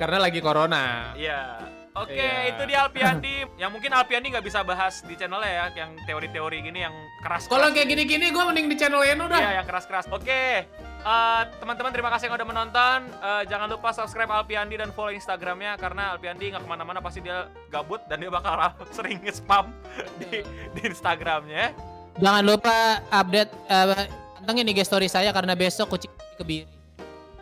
[0.00, 1.14] Karena lagi corona.
[1.14, 1.73] Iya.
[1.94, 2.50] Oke, Iya.
[2.50, 3.46] itu dia Alpiandi.
[3.54, 6.90] yang mungkin Alpiandi nggak bisa bahas di channelnya ya, yang teori-teori gini yang
[7.22, 7.46] keras.
[7.46, 9.38] Kalau kayak gini-gini gue mending di channel Eno dah.
[9.38, 10.10] Iya, yang keras-keras.
[10.10, 12.98] Oke, eh, teman-teman terima kasih yang udah menonton.
[13.14, 17.46] Eh, jangan lupa subscribe Alpiandi dan follow Instagramnya karena Alpiandi nggak ke mana-mana pasti dia
[17.70, 18.58] gabut dan dia bakal
[18.98, 19.70] sering nge-spam
[20.18, 20.42] di,
[20.74, 21.70] di Instagramnya.
[22.18, 22.74] Jangan lupa
[23.06, 26.66] update eh, pantengin IG story saya karena besok kucing kebiri.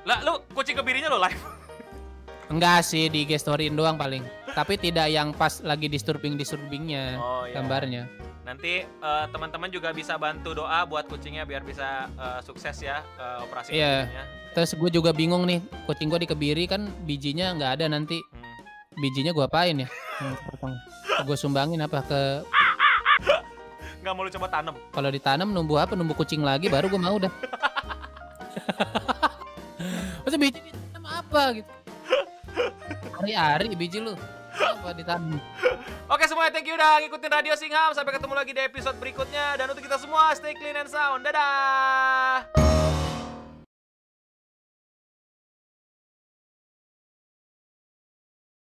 [0.04, 1.40] Lah, lu kucing kebirinya lo live.
[2.52, 4.41] Enggak sih di IG storyin doang paling.
[4.52, 7.54] Tapi tidak yang pas lagi disturbing disturbingnya Oh iya.
[7.54, 8.02] gambarnya.
[8.42, 13.36] Nanti eh, teman-teman juga bisa bantu doa buat kucingnya biar bisa eh, sukses ya eh,
[13.40, 14.24] operasi kebirinya.
[14.52, 18.18] Terus gue juga bingung nih kucing gue dikebiri kan bijinya nggak ada nanti
[18.92, 19.00] Hmm.
[19.00, 19.88] bijinya gue apain ya?
[21.22, 22.20] gue sumbangin apa ke
[24.02, 24.74] Nggak mau lu coba tanam.
[24.90, 27.30] kalau ditanam numbuh apa numbuh kucing lagi baru gue mau dah.
[30.22, 31.70] Masa biji ditanam apa gitu?
[33.14, 34.12] Hari-hari biji lu?
[36.12, 37.96] Oke semuanya thank you udah ngikutin Radio Singham.
[37.96, 39.56] Sampai ketemu lagi di episode berikutnya.
[39.56, 41.24] Dan untuk kita semua stay clean and sound.
[41.24, 42.48] Dadah